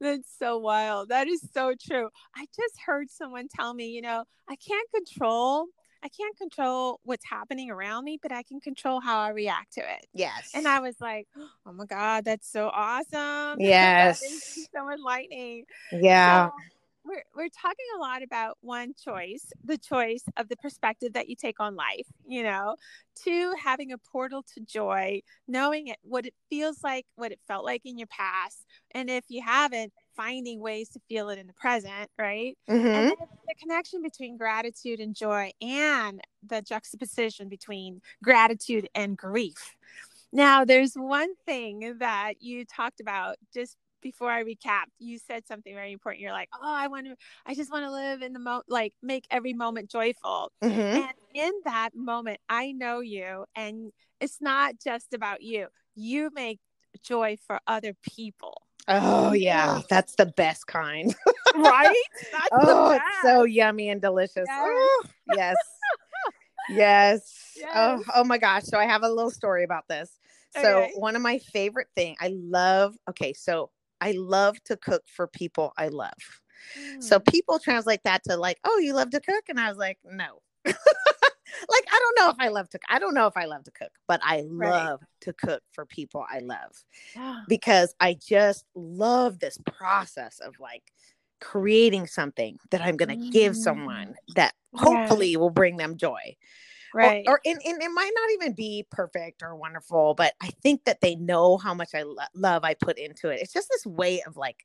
that's 0.00 0.28
so 0.38 0.58
wild. 0.58 1.08
That 1.08 1.26
is 1.28 1.40
so 1.52 1.74
true. 1.82 2.10
I 2.36 2.46
just 2.54 2.74
heard 2.84 3.10
someone 3.10 3.48
tell 3.48 3.72
me, 3.74 3.88
you 3.88 4.02
know, 4.02 4.24
I 4.48 4.54
can't 4.56 4.88
control, 4.94 5.66
I 6.04 6.08
can't 6.08 6.36
control 6.36 7.00
what's 7.04 7.24
happening 7.24 7.70
around 7.70 8.04
me, 8.04 8.18
but 8.22 8.30
I 8.30 8.42
can 8.42 8.60
control 8.60 9.00
how 9.00 9.20
I 9.20 9.30
react 9.30 9.72
to 9.74 9.80
it. 9.80 10.06
Yes. 10.12 10.50
And 10.52 10.68
I 10.68 10.80
was 10.80 11.00
like, 11.00 11.26
oh 11.66 11.72
my 11.72 11.86
God, 11.86 12.24
that's 12.24 12.50
so 12.50 12.68
awesome. 12.72 13.58
Yes. 13.64 14.20
so 14.72 14.90
enlightening. 14.90 15.64
yeah. 15.92 16.48
So 16.48 16.52
we're, 17.06 17.24
we're 17.34 17.48
talking 17.48 17.86
a 17.96 18.00
lot 18.00 18.22
about 18.22 18.58
one 18.60 18.94
choice, 19.02 19.50
the 19.64 19.78
choice 19.78 20.24
of 20.36 20.48
the 20.48 20.56
perspective 20.56 21.14
that 21.14 21.28
you 21.28 21.36
take 21.36 21.60
on 21.60 21.74
life, 21.74 22.06
you 22.26 22.42
know, 22.42 22.76
two, 23.14 23.54
having 23.62 23.92
a 23.92 23.98
portal 23.98 24.44
to 24.54 24.60
joy, 24.60 25.22
knowing 25.48 25.88
it, 25.88 25.98
what 26.02 26.26
it 26.26 26.34
feels 26.50 26.82
like, 26.82 27.06
what 27.16 27.32
it 27.32 27.40
felt 27.46 27.64
like 27.64 27.82
in 27.84 27.98
your 27.98 28.08
past. 28.08 28.64
And 28.92 29.08
if 29.08 29.24
you 29.28 29.42
haven't, 29.42 29.92
finding 30.16 30.60
ways 30.60 30.88
to 30.90 31.00
feel 31.08 31.28
it 31.30 31.38
in 31.38 31.46
the 31.46 31.52
present, 31.54 32.10
right? 32.18 32.56
Mhm. 32.68 32.94
And 32.96 33.10
the 33.48 33.54
connection 33.60 34.02
between 34.02 34.36
gratitude 34.36 35.00
and 35.00 35.14
joy 35.14 35.52
and 35.60 36.20
the 36.42 36.62
juxtaposition 36.62 37.48
between 37.48 38.00
gratitude 38.22 38.88
and 38.94 39.16
grief. 39.16 39.76
Now, 40.32 40.64
there's 40.64 40.94
one 40.94 41.34
thing 41.46 41.98
that 41.98 42.34
you 42.40 42.64
talked 42.64 43.00
about 43.00 43.36
just 43.52 43.76
before 44.02 44.30
I 44.30 44.44
recap. 44.44 44.84
You 44.98 45.18
said 45.18 45.46
something 45.46 45.74
very 45.74 45.92
important. 45.92 46.20
You're 46.20 46.32
like, 46.32 46.50
"Oh, 46.54 46.60
I 46.62 46.88
want 46.88 47.06
to 47.06 47.16
I 47.46 47.54
just 47.54 47.72
want 47.72 47.84
to 47.84 47.90
live 47.90 48.22
in 48.22 48.32
the 48.32 48.38
mo 48.38 48.62
like 48.68 48.94
make 49.02 49.26
every 49.30 49.54
moment 49.54 49.90
joyful." 49.90 50.52
Mhm. 50.62 50.96
And 50.96 51.14
in 51.34 51.52
that 51.64 51.90
moment, 51.94 52.40
I 52.48 52.72
know 52.72 53.00
you 53.00 53.46
and 53.56 53.92
it's 54.20 54.40
not 54.40 54.76
just 54.82 55.14
about 55.14 55.42
you. 55.42 55.68
You 55.94 56.30
make 56.34 56.60
joy 57.02 57.36
for 57.46 57.60
other 57.66 57.94
people. 58.02 58.63
Oh 58.88 59.32
yeah, 59.32 59.80
that's 59.88 60.14
the 60.16 60.26
best 60.26 60.66
kind. 60.66 61.14
Right? 61.56 61.94
That's 62.32 62.48
oh, 62.50 62.90
it's 62.90 63.22
so 63.22 63.44
yummy 63.44 63.88
and 63.88 64.02
delicious. 64.02 64.48
Yes. 64.48 64.58
Oh, 64.60 65.02
yes. 65.28 65.56
yes. 66.70 67.58
Oh, 67.74 67.98
Yes. 67.98 68.10
oh 68.16 68.24
my 68.24 68.38
gosh. 68.38 68.64
So 68.64 68.76
I 68.76 68.86
have 68.86 69.04
a 69.04 69.08
little 69.08 69.30
story 69.30 69.62
about 69.62 69.86
this. 69.88 70.18
So 70.50 70.78
Okay. 70.80 70.92
one 70.96 71.14
of 71.14 71.22
my 71.22 71.38
favorite 71.38 71.86
thing, 71.94 72.16
I 72.20 72.34
love, 72.34 72.96
okay, 73.08 73.32
so 73.34 73.70
I 74.00 74.12
love 74.12 74.60
to 74.64 74.76
cook 74.76 75.02
for 75.06 75.28
people 75.28 75.72
I 75.78 75.88
love. 75.88 76.12
So 76.98 77.20
Mm. 77.20 77.32
people 77.32 77.58
translate 77.60 78.00
that 78.04 78.24
to 78.24 78.36
like, 78.36 78.58
oh, 78.64 78.78
you 78.78 78.92
love 78.94 79.10
to 79.10 79.20
cook? 79.20 79.44
And 79.48 79.60
I 79.60 79.68
was 79.68 79.78
like, 79.78 79.98
no. 80.04 80.40
like, 81.68 81.84
I 81.90 81.98
don't 82.00 82.18
know 82.18 82.30
if 82.30 82.36
I 82.38 82.48
love 82.48 82.68
to 82.70 82.78
I 82.88 82.98
don't 82.98 83.14
know 83.14 83.26
if 83.26 83.36
I 83.36 83.44
love 83.46 83.64
to 83.64 83.70
cook, 83.70 83.92
but 84.06 84.20
I 84.24 84.44
Right. 84.48 84.68
love 84.86 85.00
to 85.22 85.32
cook 85.32 85.62
for 85.72 85.86
people 85.86 86.24
I 86.30 86.40
love 86.40 86.84
Yeah. 87.14 87.42
because 87.48 87.94
I 88.00 88.14
just 88.14 88.64
love 88.74 89.38
this 89.38 89.58
process 89.66 90.40
of 90.40 90.54
like 90.60 90.82
creating 91.40 92.06
something 92.06 92.58
that 92.70 92.80
I'm 92.80 92.96
going 92.96 93.08
to 93.20 93.30
give 93.30 93.52
Mm. 93.54 93.56
someone 93.62 94.14
that 94.34 94.54
Yeah. 94.72 94.80
hopefully 94.80 95.36
will 95.36 95.50
bring 95.50 95.76
them 95.76 95.96
joy. 95.96 96.36
Or- 96.94 97.00
Right. 97.00 97.24
Or, 97.26 97.40
and, 97.44 97.60
and 97.64 97.82
it 97.82 97.88
might 97.90 98.12
not 98.14 98.30
even 98.34 98.54
be 98.54 98.86
perfect 98.90 99.42
or 99.42 99.56
wonderful, 99.56 100.14
but 100.14 100.34
I 100.40 100.50
think 100.62 100.84
that 100.84 101.00
they 101.00 101.16
know 101.16 101.56
how 101.58 101.74
much 101.74 101.90
I 101.94 102.02
lo- 102.02 102.16
love 102.34 102.62
I 102.64 102.74
put 102.74 102.98
into 102.98 103.30
it. 103.30 103.40
It's 103.40 103.52
just 103.52 103.68
this 103.68 103.84
way 103.84 104.22
of 104.22 104.36
like, 104.36 104.64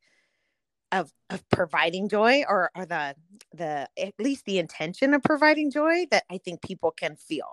of, 0.91 1.11
of 1.29 1.47
providing 1.49 2.09
joy 2.09 2.43
or, 2.47 2.71
or 2.75 2.85
the 2.85 3.15
the 3.53 3.87
at 3.97 4.13
least 4.19 4.45
the 4.45 4.59
intention 4.59 5.13
of 5.13 5.23
providing 5.23 5.71
joy 5.71 6.05
that 6.11 6.23
I 6.29 6.37
think 6.37 6.61
people 6.61 6.91
can 6.91 7.15
feel. 7.15 7.47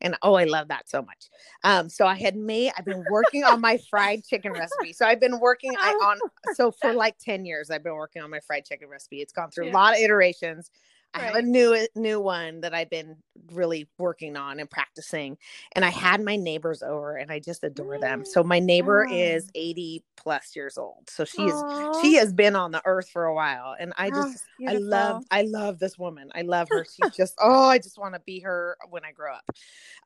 And 0.00 0.16
oh, 0.22 0.34
I 0.34 0.44
love 0.44 0.68
that 0.68 0.88
so 0.88 1.02
much. 1.02 1.28
Um, 1.64 1.88
so 1.88 2.06
I 2.06 2.14
had 2.14 2.36
made 2.36 2.72
I've 2.76 2.84
been 2.84 3.04
working 3.10 3.44
on 3.44 3.60
my 3.60 3.78
fried 3.90 4.24
chicken 4.24 4.52
recipe. 4.52 4.92
So 4.92 5.06
I've 5.06 5.20
been 5.20 5.40
working 5.40 5.72
I, 5.80 5.90
on 5.90 6.18
so 6.54 6.70
for 6.70 6.92
like 6.92 7.18
10 7.18 7.44
years 7.44 7.70
I've 7.70 7.82
been 7.82 7.94
working 7.94 8.22
on 8.22 8.30
my 8.30 8.40
fried 8.40 8.64
chicken 8.64 8.88
recipe. 8.88 9.20
It's 9.20 9.32
gone 9.32 9.50
through 9.50 9.66
Yeah. 9.66 9.72
a 9.72 9.74
lot 9.74 9.94
of 9.94 10.00
iterations. 10.00 10.70
I 11.14 11.20
have 11.20 11.34
a 11.36 11.42
new 11.42 11.86
new 11.94 12.20
one 12.20 12.60
that 12.60 12.74
I've 12.74 12.90
been 12.90 13.16
really 13.52 13.88
working 13.98 14.36
on 14.36 14.60
and 14.60 14.68
practicing. 14.68 15.36
And 15.72 15.84
I 15.84 15.90
had 15.90 16.22
my 16.22 16.36
neighbors 16.36 16.82
over 16.82 17.16
and 17.16 17.30
I 17.30 17.38
just 17.38 17.64
adore 17.64 17.98
them. 17.98 18.24
So 18.24 18.42
my 18.42 18.58
neighbor 18.58 19.06
oh. 19.08 19.14
is 19.14 19.48
80 19.54 20.02
plus 20.16 20.54
years 20.54 20.76
old. 20.76 21.08
So 21.08 21.24
she 21.24 21.42
is 21.42 21.62
she 22.02 22.14
has 22.14 22.32
been 22.32 22.56
on 22.56 22.72
the 22.72 22.82
earth 22.84 23.08
for 23.08 23.24
a 23.24 23.34
while. 23.34 23.74
And 23.78 23.92
I 23.96 24.08
oh, 24.08 24.10
just 24.10 24.44
oh, 24.62 24.68
I 24.68 24.74
love 24.74 25.24
I 25.30 25.42
love 25.42 25.78
this 25.78 25.98
woman. 25.98 26.30
I 26.34 26.42
love 26.42 26.68
her. 26.70 26.84
She's 26.84 27.12
just 27.16 27.34
oh, 27.40 27.68
I 27.68 27.78
just 27.78 27.98
want 27.98 28.14
to 28.14 28.20
be 28.20 28.40
her 28.40 28.76
when 28.90 29.04
I 29.04 29.12
grow 29.12 29.34
up. 29.34 29.44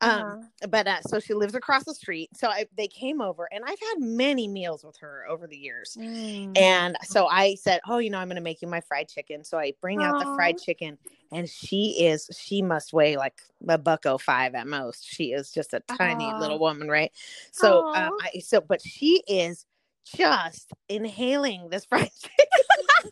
Um 0.01 0.09
uh-huh. 0.09 0.67
but 0.69 0.87
uh, 0.87 1.01
so 1.01 1.19
she 1.19 1.33
lives 1.33 1.55
across 1.55 1.83
the 1.83 1.93
street. 1.93 2.29
So 2.35 2.47
I, 2.47 2.65
they 2.75 2.87
came 2.87 3.21
over 3.21 3.49
and 3.51 3.63
I've 3.65 3.79
had 3.79 3.99
many 3.99 4.47
meals 4.47 4.83
with 4.83 4.97
her 4.97 5.25
over 5.29 5.47
the 5.47 5.57
years. 5.57 5.97
Mm. 5.99 6.57
And 6.57 6.97
so 7.03 7.27
I 7.27 7.55
said, 7.55 7.81
"Oh, 7.87 7.97
you 7.97 8.09
know, 8.09 8.19
I'm 8.19 8.27
going 8.27 8.35
to 8.35 8.41
make 8.41 8.61
you 8.61 8.67
my 8.67 8.81
fried 8.81 9.09
chicken." 9.09 9.43
So 9.43 9.57
I 9.57 9.73
bring 9.81 10.01
out 10.01 10.19
the 10.19 10.25
fried 10.35 10.57
chicken 10.57 10.92
and 11.33 11.49
she 11.49 12.05
is 12.05 12.29
she 12.37 12.61
must 12.61 12.93
weigh 12.93 13.17
like 13.17 13.41
a 13.67 13.77
buck 13.77 14.05
oh 14.05 14.17
five 14.17 14.55
at 14.55 14.67
most. 14.67 15.05
She 15.07 15.33
is 15.33 15.51
just 15.51 15.73
a 15.73 15.81
tiny 15.97 16.25
Aww. 16.25 16.39
little 16.39 16.59
woman 16.59 16.87
right? 16.87 17.11
So 17.51 17.93
um, 17.95 18.17
I, 18.21 18.39
so 18.39 18.61
but 18.61 18.81
she 18.81 19.23
is 19.27 19.65
just 20.05 20.71
inhaling 20.89 21.69
this 21.69 21.85
fried 21.89 22.11
chicken. 22.21 22.47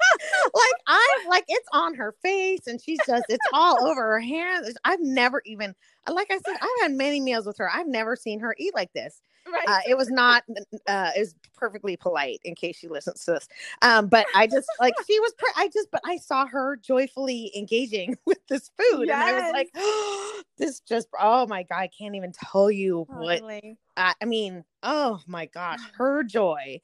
Like 0.54 0.82
i'm 0.88 1.30
like 1.30 1.46
it's 1.48 1.68
on 1.74 1.94
her 1.96 2.16
face 2.22 2.68
and 2.68 2.82
she's 2.82 3.00
just 3.06 3.26
it's 3.30 3.46
all 3.54 3.86
over 3.86 4.02
her 4.02 4.20
hands. 4.20 4.76
I've 4.84 5.02
never 5.02 5.42
even 5.46 5.76
like 6.10 6.32
i 6.32 6.38
said 6.38 6.56
i've 6.62 6.82
had 6.82 6.92
many 6.92 7.20
meals 7.20 7.46
with 7.46 7.58
her. 7.58 7.70
I've 7.72 7.88
never 7.88 8.16
seen 8.16 8.40
her 8.40 8.56
eat 8.58 8.74
like 8.74 8.92
this 8.94 9.22
Right. 9.52 9.68
Uh, 9.68 9.80
it 9.90 9.98
was 9.98 10.10
not. 10.10 10.44
Uh, 10.88 11.12
it 11.16 11.20
was 11.20 11.36
perfectly 11.56 11.98
polite 11.98 12.40
in 12.44 12.56
case 12.56 12.78
she 12.78 12.88
listens 12.88 13.26
to 13.26 13.32
this. 13.32 13.48
Um, 13.82 14.08
but 14.08 14.26
I 14.36 14.48
just 14.48 14.68
like 14.80 14.94
she 15.08 15.20
was. 15.20 15.34
Pre- 15.38 15.50
I 15.58 15.68
just. 15.68 15.90
But 15.92 16.02
I 16.06 16.18
saw 16.18 16.46
her 16.46 16.78
joyfully 16.78 17.52
engaging 17.56 18.18
with 18.26 18.38
this 18.48 18.70
food, 18.78 19.08
yes. 19.08 19.30
and 19.30 19.36
I 19.36 19.42
was 19.42 19.52
like, 19.54 19.70
oh, 19.76 20.42
"This 20.58 20.80
just. 20.82 21.08
Oh 21.20 21.48
my 21.48 21.64
god! 21.64 21.80
I 21.80 21.88
can't 21.88 22.16
even 22.16 22.32
tell 22.32 22.70
you 22.70 23.06
totally. 23.10 23.42
what. 23.42 23.78
I, 23.98 24.14
I 24.22 24.26
mean, 24.26 24.64
oh 24.84 25.20
my 25.28 25.48
gosh, 25.48 25.80
her 25.98 26.24
joy 26.24 26.80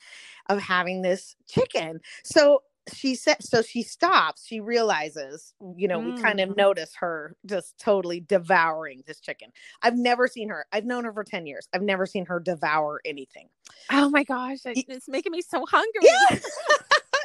of 0.50 0.60
having 0.60 1.04
this 1.04 1.36
chicken. 1.48 2.02
So 2.24 2.64
she 2.94 3.16
said 3.16 3.38
so 3.42 3.62
she 3.62 3.84
stops 3.84 4.46
she 4.46 4.60
realizes 4.60 5.54
you 5.76 5.88
know 5.88 6.00
mm. 6.00 6.16
we 6.16 6.22
kind 6.22 6.40
of 6.40 6.50
mm. 6.50 6.58
notice 6.58 6.94
her 7.00 7.36
just 7.46 7.78
totally 7.80 8.20
devouring 8.20 9.04
this 9.08 9.20
chicken 9.20 9.50
i've 9.82 9.96
never 9.96 10.28
seen 10.28 10.50
her 10.50 10.66
i've 10.72 10.86
known 10.86 11.04
her 11.04 11.14
for 11.14 11.24
10 11.24 11.46
years 11.46 11.68
i've 11.74 11.82
never 11.82 12.06
seen 12.06 12.26
her 12.26 12.40
devour 12.40 13.02
anything 13.06 13.48
oh 13.92 14.10
my 14.10 14.24
gosh 14.24 14.60
it's 14.66 15.08
making 15.08 15.32
me 15.32 15.42
so 15.42 15.66
hungry 15.66 16.02
yeah. 16.02 16.40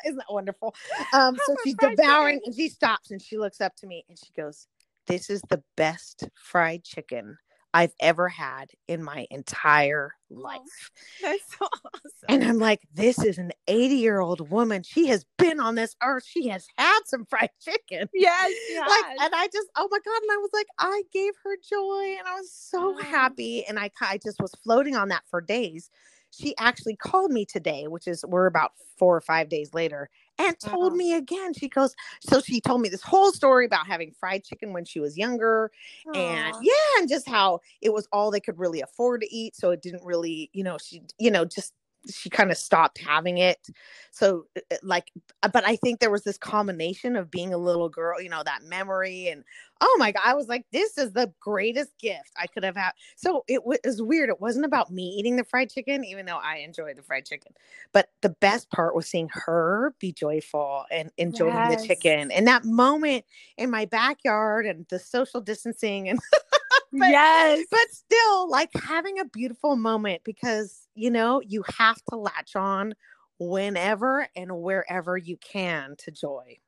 isn't 0.07 0.17
that 0.17 0.33
wonderful 0.33 0.75
um 1.13 1.37
so 1.47 1.55
she's 1.63 1.77
devouring 1.77 2.37
chicken. 2.37 2.43
and 2.47 2.55
she 2.57 2.69
stops 2.69 3.11
and 3.11 3.23
she 3.23 3.39
looks 3.39 3.61
up 3.61 3.75
to 3.77 3.87
me 3.87 4.05
and 4.09 4.19
she 4.19 4.33
goes 4.33 4.67
this 5.07 5.31
is 5.31 5.43
the 5.49 5.63
best 5.77 6.29
fried 6.35 6.83
chicken 6.85 7.37
I've 7.75 7.95
ever 8.01 8.29
had 8.29 8.71
in 8.87 9.03
my 9.03 9.27
entire 9.31 10.13
life. 10.31 10.61
Oh, 11.25 11.29
that's 11.29 11.59
so 11.59 11.67
awesome. 11.67 12.11
And 12.29 12.45
I'm 12.45 12.59
like, 12.59 12.81
this 12.93 13.23
is 13.23 13.39
an 13.39 13.53
80 13.67 13.95
year 13.95 14.21
old 14.21 14.51
woman. 14.51 14.83
She 14.83 15.07
has 15.09 15.25
been 15.39 15.59
on 15.59 15.75
this 15.75 15.97
earth. 16.03 16.25
She 16.27 16.49
has 16.49 16.67
had 16.77 17.01
some 17.07 17.25
fried 17.25 17.51
chicken. 17.61 18.09
Yes. 18.13 18.53
Like, 18.79 19.05
and 19.21 19.35
I 19.35 19.49
just, 19.53 19.69
oh 19.77 19.89
my 19.91 19.99
God. 20.05 20.23
And 20.23 20.33
I 20.33 20.37
was 20.37 20.51
like, 20.53 20.67
I 20.79 21.03
gave 21.13 21.33
her 21.43 21.57
joy 21.69 22.17
and 22.19 22.29
I 22.29 22.35
was 22.37 22.53
so 22.53 22.95
oh. 22.99 23.03
happy. 23.03 23.65
And 23.67 23.79
I, 23.79 23.91
I 24.01 24.19
just 24.23 24.41
was 24.41 24.53
floating 24.63 24.97
on 24.97 25.09
that 25.09 25.23
for 25.31 25.41
days. 25.41 25.91
She 26.31 26.55
actually 26.59 26.97
called 26.97 27.31
me 27.31 27.45
today, 27.45 27.89
which 27.89 28.07
is, 28.07 28.25
we're 28.27 28.47
about 28.47 28.73
four 28.99 29.17
or 29.17 29.21
five 29.21 29.49
days 29.49 29.75
later 29.75 30.09
and 30.39 30.59
told 30.59 30.89
uh-huh. 30.89 30.97
me 30.97 31.15
again. 31.15 31.55
She 31.55 31.69
goes, 31.69 31.95
so 32.21 32.41
she 32.41 32.61
told 32.61 32.81
me 32.81 32.89
this 32.89 33.03
whole 33.03 33.33
story 33.33 33.67
about 33.67 33.87
having 33.87 34.13
fried 34.13 34.45
chicken 34.45 34.73
when 34.73 34.85
she 34.85 35.01
was 35.01 35.17
younger, 35.17 35.71
Aww. 36.09 36.17
and 36.17 36.57
yeah, 36.63 36.99
and 36.99 37.09
just 37.09 37.29
how 37.29 37.61
it 37.81 37.93
was 37.93 38.09
all 38.13 38.31
they 38.31 38.41
could 38.41 38.59
really 38.59 38.81
afford 38.81 39.21
to 39.23 39.35
eat. 39.35 39.57
So 39.57 39.71
it 39.71 39.83
didn't 39.83 40.05
really, 40.05 40.51
you 40.53 40.65
know, 40.65 40.79
she, 40.79 41.03
you 41.19 41.31
know, 41.31 41.45
just 41.45 41.73
she 42.11 42.31
kind 42.31 42.51
of 42.51 42.57
stopped 42.57 42.99
having 42.99 43.39
it. 43.39 43.69
So 44.11 44.47
uh, 44.57 44.61
uh, 44.71 44.77
like 44.83 45.11
uh, 45.43 45.49
but 45.49 45.65
i 45.65 45.77
think 45.77 46.01
there 46.01 46.11
was 46.11 46.23
this 46.23 46.37
combination 46.37 47.17
of 47.17 47.31
being 47.31 47.55
a 47.55 47.59
little 47.59 47.89
girl 47.89 48.21
you 48.21 48.29
know 48.29 48.43
that 48.45 48.63
memory 48.63 49.29
and 49.29 49.43
oh 49.81 49.97
my 49.99 50.13
god 50.13 50.23
i 50.25 50.35
was 50.35 50.49
like 50.49 50.65
this 50.71 50.99
is 50.99 51.13
the 51.13 51.33
greatest 51.41 51.91
gift 51.99 52.31
i 52.37 52.47
could 52.47 52.63
have 52.63 52.77
had. 52.77 52.93
So 53.17 53.45
it 53.49 53.65
was 53.65 54.03
weird. 54.03 54.29
It 54.29 54.41
wasn't 54.41 54.67
about 54.67 54.91
me 54.93 55.05
eating 55.19 55.37
the 55.37 55.45
fried 55.45 55.71
chicken 55.71 56.05
even 56.05 56.27
though 56.27 56.41
i 56.43 56.59
enjoy 56.59 56.95
the 56.95 57.03
fried 57.03 57.27
chicken. 57.27 57.53
But 57.93 58.11
the 58.21 58.31
best 58.31 58.71
part 58.71 58.95
was 58.95 59.07
seeing 59.07 59.29
her 59.33 59.95
be 59.99 60.13
joyful 60.13 60.85
and 60.91 61.11
enjoying 61.17 61.55
yes. 61.55 61.81
the 61.83 61.89
chicken. 61.89 62.31
And 62.31 62.47
that 62.47 62.65
moment 62.65 63.25
in 63.57 63.71
my 63.71 63.87
backyard 63.87 64.67
and 64.67 64.87
the 64.89 64.99
social 64.99 65.41
distancing 65.41 66.09
and 66.09 66.21
but, 66.93 67.11
yes. 67.11 67.65
But 67.71 67.91
still, 67.91 68.51
like 68.51 68.71
having 68.75 69.19
a 69.19 69.25
beautiful 69.25 69.77
moment 69.77 70.23
because, 70.25 70.89
you 70.95 71.11
know, 71.11 71.41
you 71.41 71.65
have 71.79 72.03
to 72.11 72.17
latch 72.17 72.57
on 72.57 72.95
whenever 73.39 74.29
and 74.37 74.59
wherever 74.59 75.17
you 75.17 75.37
can 75.37 75.97
to 75.99 76.11
joy. 76.11 76.59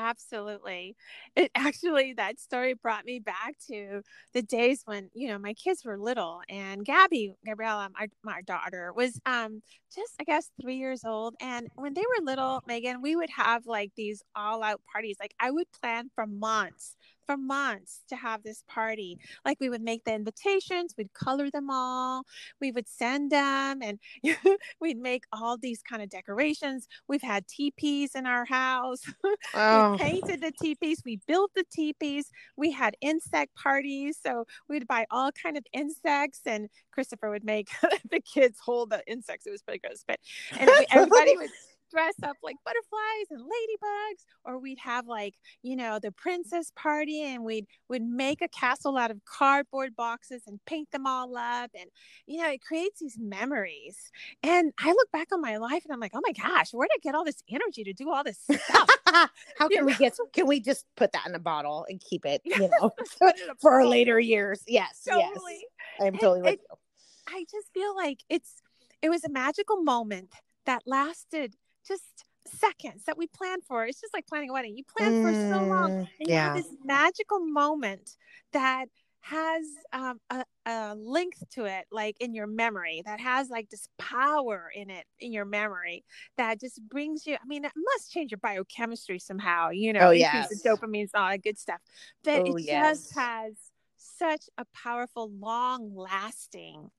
Absolutely. 0.00 0.94
It 1.34 1.50
actually, 1.56 2.12
that 2.12 2.38
story 2.38 2.74
brought 2.74 3.04
me 3.04 3.18
back 3.18 3.54
to 3.68 4.02
the 4.32 4.42
days 4.42 4.82
when, 4.84 5.10
you 5.12 5.26
know, 5.26 5.38
my 5.38 5.54
kids 5.54 5.84
were 5.84 5.98
little 5.98 6.40
and 6.48 6.84
Gabby, 6.84 7.34
Gabriella, 7.44 7.90
my, 7.98 8.06
my 8.22 8.42
daughter, 8.42 8.92
was 8.94 9.20
um 9.26 9.60
just, 9.92 10.12
I 10.20 10.24
guess, 10.24 10.50
three 10.62 10.76
years 10.76 11.04
old. 11.04 11.34
And 11.40 11.66
when 11.74 11.94
they 11.94 12.02
were 12.02 12.24
little, 12.24 12.62
Megan, 12.68 13.02
we 13.02 13.16
would 13.16 13.30
have 13.30 13.66
like 13.66 13.90
these 13.96 14.22
all 14.36 14.62
out 14.62 14.80
parties. 14.92 15.16
Like 15.18 15.34
I 15.40 15.50
would 15.50 15.66
plan 15.80 16.10
for 16.14 16.26
months 16.28 16.94
for 17.28 17.36
months 17.36 18.00
to 18.08 18.16
have 18.16 18.42
this 18.42 18.64
party. 18.68 19.18
Like 19.44 19.58
we 19.60 19.68
would 19.68 19.82
make 19.82 20.04
the 20.04 20.14
invitations, 20.14 20.94
we'd 20.96 21.12
color 21.12 21.50
them 21.50 21.68
all, 21.70 22.24
we 22.58 22.72
would 22.72 22.88
send 22.88 23.30
them, 23.30 23.82
and 23.82 23.98
we'd 24.80 24.98
make 24.98 25.24
all 25.30 25.58
these 25.58 25.82
kind 25.82 26.02
of 26.02 26.08
decorations. 26.08 26.88
We've 27.06 27.22
had 27.22 27.46
teepees 27.46 28.14
in 28.14 28.26
our 28.26 28.44
house. 28.44 29.02
Oh. 29.54 29.92
we 29.92 29.98
painted 29.98 30.40
the 30.40 30.52
teepees, 30.52 31.02
we 31.04 31.20
built 31.26 31.50
the 31.54 31.64
teepees, 31.72 32.30
we 32.56 32.70
had 32.70 32.96
insect 33.00 33.54
parties. 33.54 34.18
So 34.20 34.46
we'd 34.68 34.86
buy 34.86 35.06
all 35.10 35.30
kind 35.32 35.56
of 35.56 35.64
insects, 35.72 36.40
and 36.46 36.68
Christopher 36.92 37.30
would 37.30 37.44
make 37.44 37.68
the 38.10 38.20
kids 38.20 38.58
hold 38.64 38.90
the 38.90 39.02
insects. 39.06 39.46
It 39.46 39.50
was 39.50 39.62
pretty 39.62 39.80
gross, 39.80 40.04
but 40.06 40.18
and 40.58 40.70
everybody 40.90 41.36
would 41.36 41.50
dress 41.90 42.14
up 42.22 42.36
like 42.42 42.56
butterflies 42.64 43.26
and 43.30 43.40
ladybugs 43.40 44.24
or 44.44 44.58
we'd 44.58 44.78
have 44.78 45.06
like 45.06 45.34
you 45.62 45.76
know 45.76 45.98
the 45.98 46.12
princess 46.12 46.72
party 46.76 47.22
and 47.22 47.44
we'd 47.44 47.66
would 47.88 48.02
make 48.02 48.42
a 48.42 48.48
castle 48.48 48.96
out 48.96 49.10
of 49.10 49.24
cardboard 49.24 49.94
boxes 49.96 50.42
and 50.46 50.58
paint 50.66 50.90
them 50.90 51.06
all 51.06 51.36
up 51.36 51.70
and 51.78 51.90
you 52.26 52.38
know 52.38 52.50
it 52.50 52.60
creates 52.62 53.00
these 53.00 53.18
memories. 53.18 53.96
And 54.42 54.72
i 54.78 54.90
look 54.90 55.10
back 55.12 55.28
on 55.32 55.40
my 55.40 55.56
life 55.56 55.84
and 55.84 55.92
i'm 55.92 56.00
like 56.00 56.12
oh 56.14 56.20
my 56.22 56.32
gosh 56.32 56.72
where 56.72 56.88
did 56.88 56.98
i 56.98 57.00
get 57.02 57.14
all 57.14 57.24
this 57.24 57.42
energy 57.50 57.84
to 57.84 57.92
do 57.92 58.10
all 58.10 58.24
this 58.24 58.38
stuff? 58.38 58.88
How 59.58 59.68
can 59.68 59.86
we 59.86 59.94
get 59.94 60.16
can 60.32 60.46
we 60.46 60.60
just 60.60 60.84
put 60.96 61.12
that 61.12 61.26
in 61.26 61.34
a 61.34 61.38
bottle 61.38 61.86
and 61.88 62.00
keep 62.00 62.24
it 62.24 62.42
you 62.44 62.70
know 62.80 62.90
for 63.60 63.72
our 63.72 63.86
later 63.86 64.18
years? 64.18 64.62
Yes 64.66 65.02
totally. 65.06 65.64
yes. 65.98 66.00
I'm 66.00 66.14
totally 66.14 66.42
with 66.42 66.60
you. 66.60 66.76
I 67.28 67.44
just 67.50 67.72
feel 67.74 67.94
like 67.94 68.20
it's 68.28 68.62
it 69.02 69.10
was 69.10 69.24
a 69.24 69.28
magical 69.28 69.82
moment 69.82 70.32
that 70.66 70.82
lasted 70.86 71.54
just 71.88 72.24
seconds 72.46 73.04
that 73.06 73.18
we 73.18 73.26
plan 73.26 73.60
for. 73.66 73.86
It's 73.86 74.00
just 74.00 74.14
like 74.14 74.26
planning 74.26 74.50
a 74.50 74.52
wedding. 74.52 74.76
You 74.76 74.84
plan 74.84 75.12
mm, 75.12 75.22
for 75.22 75.54
so 75.54 75.64
long, 75.64 75.90
mm, 75.90 76.08
and 76.20 76.28
yeah. 76.28 76.28
you 76.28 76.36
have 76.36 76.56
this 76.56 76.72
magical 76.84 77.40
moment 77.40 78.16
that 78.52 78.86
has 79.20 79.64
um, 79.92 80.20
a, 80.30 80.44
a 80.64 80.94
link 80.94 81.34
to 81.50 81.64
it, 81.64 81.84
like 81.90 82.16
in 82.20 82.34
your 82.34 82.46
memory, 82.46 83.02
that 83.04 83.20
has 83.20 83.50
like 83.50 83.68
this 83.68 83.88
power 83.98 84.70
in 84.74 84.90
it, 84.90 85.04
in 85.20 85.32
your 85.32 85.44
memory, 85.44 86.04
that 86.36 86.60
just 86.60 86.80
brings 86.88 87.26
you. 87.26 87.34
I 87.34 87.46
mean, 87.46 87.64
it 87.64 87.72
must 87.76 88.10
change 88.10 88.30
your 88.30 88.38
biochemistry 88.38 89.18
somehow, 89.18 89.70
you 89.70 89.92
know, 89.92 90.08
oh, 90.08 90.10
yes. 90.10 90.48
the 90.48 90.68
dopamine 90.68 91.08
all 91.14 91.28
that 91.28 91.42
good 91.42 91.58
stuff. 91.58 91.80
But 92.24 92.42
oh, 92.42 92.56
it 92.56 92.64
yes. 92.64 92.98
just 92.98 93.14
has 93.16 93.52
such 93.96 94.48
a 94.56 94.64
powerful, 94.74 95.30
long 95.38 95.94
lasting 95.94 96.90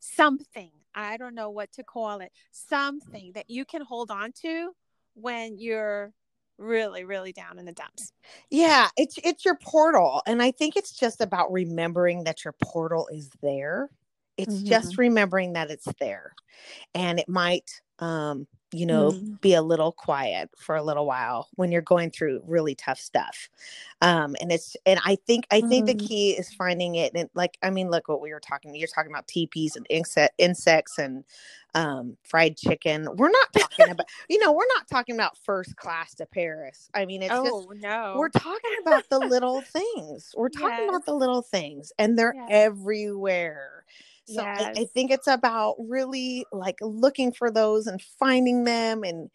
something 0.00 0.70
I 0.94 1.16
don't 1.16 1.34
know 1.34 1.50
what 1.50 1.72
to 1.72 1.84
call 1.84 2.20
it, 2.20 2.32
something 2.50 3.32
that 3.34 3.48
you 3.48 3.64
can 3.64 3.82
hold 3.82 4.10
on 4.10 4.32
to 4.42 4.72
when 5.14 5.58
you're 5.58 6.12
really 6.58 7.04
really 7.04 7.32
down 7.32 7.58
in 7.58 7.64
the 7.64 7.72
dumps. 7.72 8.12
Yeah, 8.50 8.88
it's 8.96 9.18
it's 9.24 9.44
your 9.44 9.56
portal 9.62 10.22
and 10.26 10.42
I 10.42 10.50
think 10.50 10.76
it's 10.76 10.92
just 10.92 11.20
about 11.20 11.52
remembering 11.52 12.24
that 12.24 12.44
your 12.44 12.54
portal 12.62 13.08
is 13.12 13.30
there. 13.42 13.88
It's 14.36 14.56
mm-hmm. 14.56 14.66
just 14.66 14.98
remembering 14.98 15.54
that 15.54 15.70
it's 15.70 15.88
there. 15.98 16.34
And 16.94 17.18
it 17.18 17.28
might 17.28 17.70
um 17.98 18.46
you 18.72 18.86
know 18.86 19.10
mm. 19.10 19.40
be 19.40 19.54
a 19.54 19.62
little 19.62 19.92
quiet 19.92 20.50
for 20.56 20.76
a 20.76 20.82
little 20.82 21.06
while 21.06 21.48
when 21.54 21.72
you're 21.72 21.82
going 21.82 22.10
through 22.10 22.42
really 22.46 22.74
tough 22.74 22.98
stuff 22.98 23.48
um 24.02 24.36
and 24.40 24.52
it's 24.52 24.76
and 24.86 25.00
i 25.04 25.16
think 25.26 25.46
i 25.50 25.60
think 25.60 25.84
mm. 25.84 25.98
the 25.98 26.06
key 26.06 26.30
is 26.32 26.52
finding 26.54 26.94
it 26.94 27.12
and 27.14 27.28
like 27.34 27.58
i 27.62 27.70
mean 27.70 27.90
look 27.90 28.08
what 28.08 28.20
we 28.20 28.32
were 28.32 28.40
talking 28.40 28.74
you're 28.74 28.88
talking 28.88 29.10
about 29.10 29.26
teepees 29.26 29.76
and 29.76 29.86
insect 29.90 30.34
insects 30.38 30.98
and 30.98 31.24
um 31.74 32.16
fried 32.22 32.56
chicken 32.56 33.08
we're 33.16 33.30
not 33.30 33.52
talking 33.52 33.90
about 33.90 34.06
you 34.28 34.38
know 34.38 34.52
we're 34.52 34.66
not 34.76 34.88
talking 34.88 35.14
about 35.14 35.36
first 35.38 35.76
class 35.76 36.14
to 36.14 36.26
paris 36.26 36.88
i 36.94 37.04
mean 37.04 37.22
it's 37.22 37.32
oh, 37.32 37.44
just 37.44 37.82
no 37.82 38.14
we're 38.16 38.28
talking 38.28 38.72
about 38.82 39.08
the 39.08 39.18
little 39.18 39.60
things 39.60 40.34
we're 40.36 40.48
talking 40.48 40.84
yes. 40.84 40.88
about 40.88 41.04
the 41.06 41.14
little 41.14 41.42
things 41.42 41.92
and 41.98 42.18
they're 42.18 42.34
yes. 42.34 42.48
everywhere 42.50 43.84
so 44.30 44.42
yes. 44.42 44.76
I, 44.76 44.82
I 44.82 44.84
think 44.94 45.10
it's 45.10 45.26
about 45.26 45.76
really 45.78 46.44
like 46.52 46.76
looking 46.80 47.32
for 47.32 47.50
those 47.50 47.86
and 47.86 48.00
finding 48.18 48.64
them 48.64 49.02
and 49.02 49.30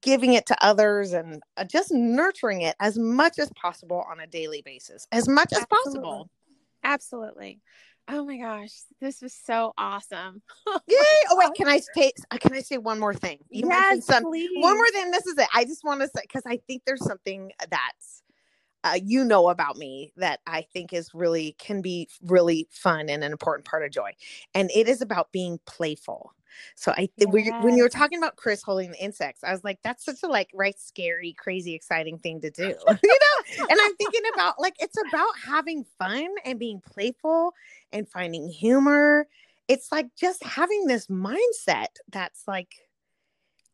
giving 0.00 0.34
it 0.34 0.46
to 0.46 0.64
others 0.64 1.12
and 1.12 1.42
uh, 1.56 1.64
just 1.64 1.90
nurturing 1.92 2.62
it 2.62 2.76
as 2.80 2.98
much 2.98 3.38
as 3.38 3.50
possible 3.60 4.04
on 4.08 4.20
a 4.20 4.26
daily 4.26 4.62
basis, 4.62 5.06
as 5.12 5.28
much 5.28 5.52
as 5.52 5.60
Absolutely. 5.60 6.00
possible. 6.00 6.30
Absolutely. 6.84 7.60
Oh 8.08 8.24
my 8.24 8.36
gosh, 8.36 8.70
this 9.00 9.22
was 9.22 9.32
so 9.32 9.72
awesome! 9.78 10.42
Yay! 10.88 10.96
Oh 11.30 11.36
wait, 11.38 11.54
can 11.54 11.68
I 11.68 11.80
say 11.94 12.12
uh, 12.32 12.36
can 12.38 12.52
I 12.52 12.60
say 12.60 12.76
one 12.76 12.98
more 12.98 13.14
thing? 13.14 13.38
You 13.48 13.68
yes, 13.68 14.06
some, 14.06 14.24
please. 14.24 14.50
One 14.56 14.76
more 14.76 14.88
thing. 14.88 15.12
This 15.12 15.26
is 15.26 15.38
it. 15.38 15.46
I 15.54 15.64
just 15.64 15.84
want 15.84 16.00
to 16.00 16.08
say 16.08 16.22
because 16.22 16.42
I 16.44 16.58
think 16.66 16.82
there's 16.84 17.04
something 17.04 17.52
that's 17.70 18.22
uh, 18.84 18.98
you 19.02 19.24
know 19.24 19.48
about 19.48 19.76
me 19.76 20.12
that 20.16 20.40
I 20.46 20.62
think 20.72 20.92
is 20.92 21.14
really 21.14 21.54
can 21.58 21.82
be 21.82 22.08
really 22.22 22.68
fun 22.70 23.08
and 23.08 23.22
an 23.22 23.32
important 23.32 23.66
part 23.66 23.84
of 23.84 23.90
joy. 23.90 24.12
And 24.54 24.70
it 24.74 24.88
is 24.88 25.00
about 25.00 25.32
being 25.32 25.60
playful. 25.66 26.32
So 26.74 26.92
I 26.92 27.08
yes. 27.16 27.28
when 27.32 27.76
you 27.76 27.82
were 27.82 27.88
talking 27.88 28.18
about 28.18 28.36
Chris 28.36 28.62
holding 28.62 28.90
the 28.90 29.02
insects, 29.02 29.42
I 29.42 29.52
was 29.52 29.64
like, 29.64 29.78
that's 29.82 30.04
such 30.04 30.22
a 30.22 30.26
like 30.26 30.50
right, 30.52 30.78
scary, 30.78 31.34
crazy, 31.38 31.74
exciting 31.74 32.18
thing 32.18 32.40
to 32.42 32.50
do. 32.50 32.62
you 32.68 32.74
know? 32.76 33.66
And 33.70 33.78
I'm 33.82 33.96
thinking 33.96 34.22
about 34.34 34.60
like 34.60 34.74
it's 34.78 34.96
about 35.08 35.30
having 35.46 35.84
fun 35.98 36.28
and 36.44 36.58
being 36.58 36.80
playful 36.80 37.54
and 37.92 38.08
finding 38.08 38.48
humor. 38.48 39.26
It's 39.68 39.90
like 39.92 40.08
just 40.14 40.42
having 40.44 40.86
this 40.86 41.06
mindset 41.06 41.96
that's 42.10 42.42
like 42.46 42.74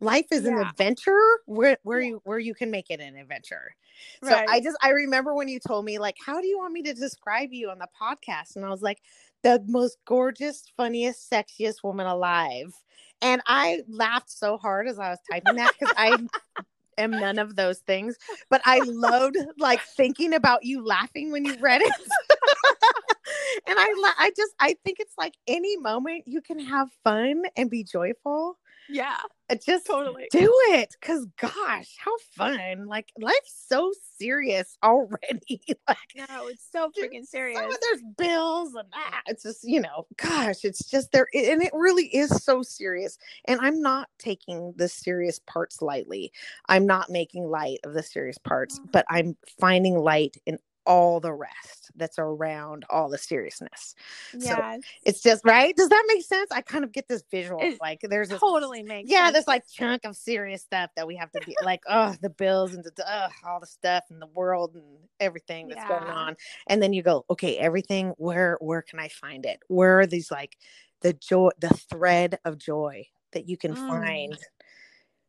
life 0.00 0.26
is 0.30 0.44
yeah. 0.44 0.50
an 0.50 0.58
adventure 0.58 1.20
where 1.46 1.78
where 1.82 2.00
you 2.00 2.20
where 2.24 2.38
you 2.38 2.54
can 2.54 2.70
make 2.70 2.90
it 2.90 3.00
an 3.00 3.16
adventure. 3.16 3.74
So 4.22 4.30
right. 4.30 4.48
I 4.48 4.60
just 4.60 4.76
I 4.82 4.90
remember 4.90 5.34
when 5.34 5.48
you 5.48 5.58
told 5.58 5.84
me 5.84 5.98
like 5.98 6.16
how 6.24 6.40
do 6.40 6.46
you 6.46 6.58
want 6.58 6.72
me 6.72 6.82
to 6.82 6.94
describe 6.94 7.52
you 7.52 7.70
on 7.70 7.78
the 7.78 7.88
podcast 8.00 8.56
and 8.56 8.64
I 8.64 8.70
was 8.70 8.82
like 8.82 9.00
the 9.42 9.62
most 9.66 9.98
gorgeous, 10.04 10.64
funniest, 10.76 11.30
sexiest 11.30 11.82
woman 11.82 12.06
alive. 12.06 12.74
And 13.20 13.42
I 13.46 13.82
laughed 13.88 14.30
so 14.30 14.56
hard 14.56 14.88
as 14.88 14.98
I 14.98 15.10
was 15.10 15.18
typing 15.30 15.56
that 15.56 15.72
because 15.78 15.94
I 15.96 16.16
am 16.98 17.10
none 17.10 17.38
of 17.38 17.56
those 17.56 17.78
things, 17.78 18.16
but 18.48 18.60
I 18.64 18.80
loved 18.84 19.36
like 19.58 19.80
thinking 19.82 20.34
about 20.34 20.64
you 20.64 20.84
laughing 20.84 21.32
when 21.32 21.44
you 21.44 21.56
read 21.60 21.82
it. 21.82 21.92
and 23.66 23.76
I 23.78 24.12
I 24.18 24.30
just 24.36 24.52
I 24.60 24.76
think 24.84 24.98
it's 25.00 25.14
like 25.18 25.34
any 25.46 25.76
moment 25.76 26.24
you 26.26 26.40
can 26.40 26.60
have 26.60 26.88
fun 27.02 27.42
and 27.56 27.68
be 27.68 27.82
joyful 27.82 28.56
yeah. 28.88 29.16
Uh, 29.50 29.54
just 29.54 29.86
totally 29.86 30.26
do 30.30 30.52
it. 30.70 30.94
Cause 31.00 31.26
gosh, 31.40 31.96
how 31.98 32.12
fun. 32.36 32.86
Like 32.86 33.10
life's 33.18 33.64
so 33.68 33.92
serious 34.18 34.76
already. 34.82 35.60
like 35.88 35.98
no, 36.16 36.48
it's 36.48 36.66
so 36.70 36.90
freaking 36.90 37.24
serious. 37.24 37.58
There's 37.58 38.02
bills 38.16 38.74
and 38.74 38.88
that. 38.92 39.22
It's 39.26 39.42
just, 39.42 39.64
you 39.64 39.80
know, 39.80 40.06
gosh, 40.16 40.64
it's 40.64 40.84
just 40.88 41.12
there 41.12 41.26
and 41.32 41.62
it 41.62 41.72
really 41.72 42.06
is 42.06 42.30
so 42.44 42.62
serious. 42.62 43.18
And 43.46 43.60
I'm 43.60 43.80
not 43.80 44.08
taking 44.18 44.74
the 44.76 44.88
serious 44.88 45.38
parts 45.38 45.80
lightly. 45.80 46.32
I'm 46.68 46.86
not 46.86 47.10
making 47.10 47.44
light 47.44 47.78
of 47.84 47.94
the 47.94 48.02
serious 48.02 48.38
parts, 48.38 48.78
mm-hmm. 48.78 48.90
but 48.92 49.06
I'm 49.08 49.36
finding 49.58 49.98
light 49.98 50.36
in 50.46 50.58
all 50.88 51.20
the 51.20 51.32
rest 51.32 51.90
that's 51.94 52.18
around 52.18 52.84
all 52.88 53.10
the 53.10 53.18
seriousness. 53.18 53.94
Yeah. 54.32 54.76
So 54.76 54.80
it's 55.04 55.22
just 55.22 55.44
right. 55.44 55.76
Does 55.76 55.90
that 55.90 56.04
make 56.08 56.24
sense? 56.24 56.50
I 56.50 56.62
kind 56.62 56.82
of 56.82 56.92
get 56.92 57.06
this 57.06 57.22
visual 57.30 57.60
it 57.60 57.78
like 57.80 58.00
there's 58.02 58.30
this, 58.30 58.40
totally 58.40 58.82
makes 58.82 59.10
yeah, 59.10 59.26
sense. 59.26 59.36
this 59.36 59.46
like 59.46 59.68
chunk 59.68 60.04
of 60.04 60.16
serious 60.16 60.62
stuff 60.62 60.90
that 60.96 61.06
we 61.06 61.14
have 61.16 61.30
to 61.32 61.40
be 61.44 61.54
like, 61.62 61.82
oh, 61.88 62.16
the 62.22 62.30
bills 62.30 62.72
and 62.74 62.82
the 62.82 62.92
uh, 63.06 63.28
all 63.46 63.60
the 63.60 63.66
stuff 63.66 64.04
and 64.10 64.20
the 64.20 64.26
world 64.28 64.74
and 64.74 64.84
everything 65.20 65.68
that's 65.68 65.82
yeah. 65.82 65.88
going 65.88 66.10
on. 66.10 66.36
And 66.66 66.82
then 66.82 66.94
you 66.94 67.02
go, 67.02 67.26
okay, 67.30 67.58
everything, 67.58 68.14
where 68.16 68.56
where 68.60 68.82
can 68.82 68.98
I 68.98 69.08
find 69.08 69.44
it? 69.44 69.60
Where 69.68 70.00
are 70.00 70.06
these 70.06 70.30
like 70.30 70.56
the 71.02 71.12
joy, 71.12 71.50
the 71.60 71.68
thread 71.68 72.38
of 72.46 72.56
joy 72.56 73.06
that 73.32 73.46
you 73.46 73.58
can 73.58 73.74
mm. 73.74 73.88
find 73.88 74.38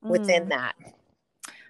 within 0.01 0.45
mm. 0.45 0.49
that? 0.49 0.75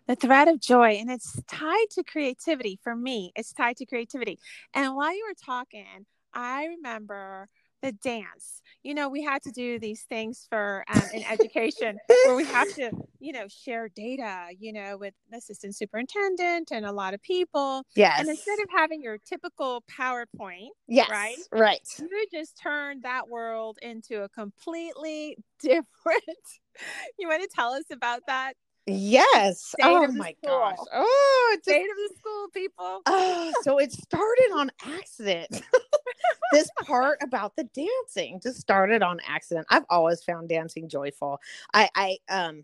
The 0.09 0.15
thread 0.15 0.47
of 0.47 0.59
joy 0.59 0.93
and 0.93 1.11
it's 1.11 1.39
tied 1.47 1.85
to 1.91 2.03
creativity 2.03 2.79
for 2.83 2.95
me 2.95 3.31
it's 3.35 3.53
tied 3.53 3.77
to 3.77 3.85
creativity. 3.85 4.39
And 4.73 4.95
while 4.95 5.15
you 5.15 5.23
were 5.27 5.35
talking 5.45 6.05
i 6.33 6.65
remember 6.65 7.47
the 7.81 7.91
dance. 7.93 8.61
You 8.83 8.93
know 8.93 9.07
we 9.07 9.23
had 9.23 9.41
to 9.43 9.51
do 9.51 9.79
these 9.79 10.03
things 10.03 10.45
for 10.49 10.83
um, 10.93 11.01
in 11.13 11.23
education 11.23 11.97
where 12.25 12.35
we 12.35 12.43
have 12.45 12.67
to 12.75 12.91
you 13.19 13.31
know 13.31 13.47
share 13.47 13.87
data 13.87 14.47
you 14.57 14.73
know 14.73 14.97
with 14.97 15.13
the 15.31 15.37
assistant 15.37 15.75
superintendent 15.75 16.71
and 16.71 16.85
a 16.85 16.91
lot 16.91 17.13
of 17.13 17.21
people. 17.21 17.83
Yes. 17.95 18.19
and 18.19 18.29
instead 18.29 18.59
of 18.59 18.65
having 18.75 19.01
your 19.01 19.17
typical 19.17 19.83
powerpoint 19.89 20.69
yes 20.87 21.09
right. 21.09 21.37
right 21.51 21.87
you 21.99 22.25
just 22.33 22.59
turned 22.61 23.03
that 23.03 23.29
world 23.29 23.77
into 23.81 24.23
a 24.23 24.29
completely 24.29 25.37
different. 25.61 25.85
You 27.17 27.27
want 27.27 27.41
to 27.43 27.49
tell 27.53 27.73
us 27.73 27.85
about 27.91 28.21
that 28.27 28.53
Yes. 28.85 29.61
State 29.61 29.83
oh 29.83 30.07
my 30.11 30.35
school. 30.41 30.59
gosh. 30.59 30.77
Oh, 30.93 31.51
just, 31.55 31.63
state 31.63 31.89
of 31.89 31.97
the 31.97 32.15
school, 32.17 32.47
people. 32.53 33.01
Oh, 33.05 33.51
so 33.63 33.77
it 33.77 33.91
started 33.91 34.51
on 34.55 34.71
accident. 34.85 35.61
this 36.51 36.69
part 36.83 37.19
about 37.21 37.55
the 37.55 37.65
dancing 37.65 38.39
just 38.41 38.59
started 38.59 39.03
on 39.03 39.19
accident. 39.27 39.67
I've 39.69 39.85
always 39.89 40.23
found 40.23 40.49
dancing 40.49 40.89
joyful. 40.89 41.39
I, 41.73 41.89
I, 41.95 42.17
um, 42.29 42.63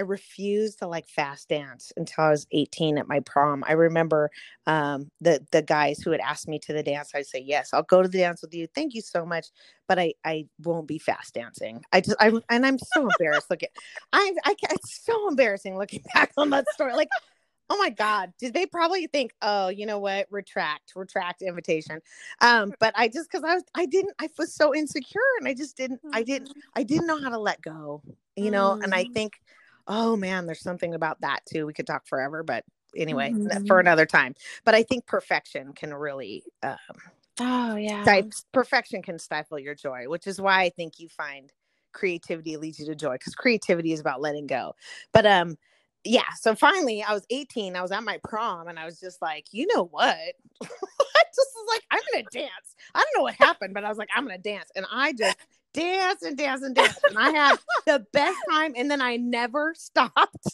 I 0.00 0.02
refused 0.02 0.78
to 0.78 0.86
like 0.86 1.06
fast 1.10 1.50
dance 1.50 1.92
until 1.94 2.24
I 2.24 2.30
was 2.30 2.46
18 2.52 2.96
at 2.96 3.06
my 3.06 3.20
prom. 3.20 3.62
I 3.66 3.72
remember 3.72 4.30
um, 4.66 5.10
the 5.20 5.46
the 5.50 5.60
guys 5.60 5.98
who 5.98 6.10
had 6.10 6.22
asked 6.22 6.48
me 6.48 6.58
to 6.60 6.72
the 6.72 6.82
dance. 6.82 7.10
I'd 7.14 7.26
say 7.26 7.44
yes, 7.46 7.74
I'll 7.74 7.82
go 7.82 8.00
to 8.00 8.08
the 8.08 8.16
dance 8.16 8.40
with 8.40 8.54
you. 8.54 8.66
Thank 8.74 8.94
you 8.94 9.02
so 9.02 9.26
much, 9.26 9.48
but 9.86 9.98
I 9.98 10.14
I 10.24 10.46
won't 10.64 10.88
be 10.88 10.98
fast 10.98 11.34
dancing. 11.34 11.82
I 11.92 12.00
just 12.00 12.16
I 12.18 12.32
and 12.48 12.64
I'm 12.64 12.78
so 12.78 13.02
embarrassed. 13.02 13.50
Look 13.50 13.62
at 13.62 13.68
I 14.14 14.32
I 14.46 14.54
it's 14.70 15.04
so 15.04 15.28
embarrassing 15.28 15.76
looking 15.76 16.02
back 16.14 16.32
on 16.38 16.48
that 16.48 16.64
story. 16.72 16.94
Like 16.94 17.10
oh 17.68 17.78
my 17.78 17.88
god 17.88 18.32
did 18.40 18.52
they 18.52 18.66
probably 18.66 19.06
think 19.06 19.32
oh 19.42 19.68
you 19.68 19.86
know 19.86 20.00
what 20.00 20.26
retract 20.28 20.90
retract 20.96 21.40
invitation 21.40 22.00
um 22.40 22.72
but 22.80 22.92
i 22.96 23.06
just 23.06 23.30
because 23.30 23.44
i 23.44 23.54
was 23.54 23.62
i 23.76 23.86
didn't 23.86 24.12
i 24.18 24.28
was 24.36 24.52
so 24.52 24.74
insecure 24.74 25.20
and 25.38 25.46
i 25.46 25.54
just 25.54 25.76
didn't 25.76 26.00
i 26.12 26.20
didn't 26.20 26.48
mm-hmm. 26.48 26.60
i 26.74 26.82
didn't 26.82 27.06
know 27.06 27.20
how 27.20 27.28
to 27.28 27.38
let 27.38 27.62
go 27.62 28.02
you 28.34 28.50
know 28.50 28.76
mm. 28.76 28.82
and 28.82 28.92
i 28.92 29.04
mm-hmm. 29.04 29.12
think 29.12 29.40
oh 29.86 30.16
man, 30.16 30.46
there's 30.46 30.62
something 30.62 30.94
about 30.94 31.20
that 31.20 31.40
too. 31.46 31.66
We 31.66 31.72
could 31.72 31.86
talk 31.86 32.06
forever, 32.06 32.42
but 32.42 32.64
anyway, 32.96 33.30
mm-hmm. 33.30 33.66
for 33.66 33.80
another 33.80 34.06
time. 34.06 34.34
But 34.64 34.74
I 34.74 34.82
think 34.82 35.06
perfection 35.06 35.72
can 35.72 35.92
really 35.94 36.44
um 36.62 36.76
oh 37.40 37.76
yeah. 37.76 38.22
perfection 38.52 39.02
can 39.02 39.18
stifle 39.18 39.58
your 39.58 39.74
joy, 39.74 40.08
which 40.08 40.26
is 40.26 40.40
why 40.40 40.62
I 40.62 40.70
think 40.70 40.98
you 40.98 41.08
find 41.08 41.52
creativity 41.92 42.56
leads 42.56 42.78
you 42.78 42.86
to 42.86 42.94
joy 42.94 43.14
because 43.14 43.34
creativity 43.34 43.92
is 43.92 44.00
about 44.00 44.20
letting 44.20 44.46
go. 44.46 44.74
But 45.12 45.26
um 45.26 45.56
yeah, 46.04 46.32
so 46.40 46.54
finally 46.54 47.02
I 47.02 47.12
was 47.12 47.26
18, 47.30 47.76
I 47.76 47.82
was 47.82 47.92
at 47.92 48.02
my 48.02 48.18
prom 48.24 48.68
and 48.68 48.78
I 48.78 48.86
was 48.86 48.98
just 49.00 49.20
like, 49.20 49.46
you 49.52 49.66
know 49.74 49.84
what? 49.84 50.16
I 50.62 51.22
just 51.34 51.50
was 51.54 51.66
like, 51.68 51.82
I'm 51.90 52.00
gonna 52.12 52.24
dance. 52.32 52.74
I 52.94 53.00
don't 53.00 53.20
know 53.20 53.24
what 53.24 53.34
happened, 53.34 53.74
but 53.74 53.84
I 53.84 53.88
was 53.88 53.98
like, 53.98 54.08
I'm 54.14 54.24
gonna 54.24 54.38
dance. 54.38 54.70
And 54.74 54.86
I 54.90 55.12
just 55.12 55.36
dance 55.72 56.22
and 56.22 56.36
dance 56.36 56.62
and 56.62 56.74
dance. 56.74 56.98
And 57.08 57.18
I 57.18 57.30
had 57.30 57.58
the 57.86 58.06
best 58.12 58.38
time. 58.50 58.74
And 58.76 58.90
then 58.90 59.00
I 59.00 59.16
never 59.16 59.74
stopped. 59.74 60.44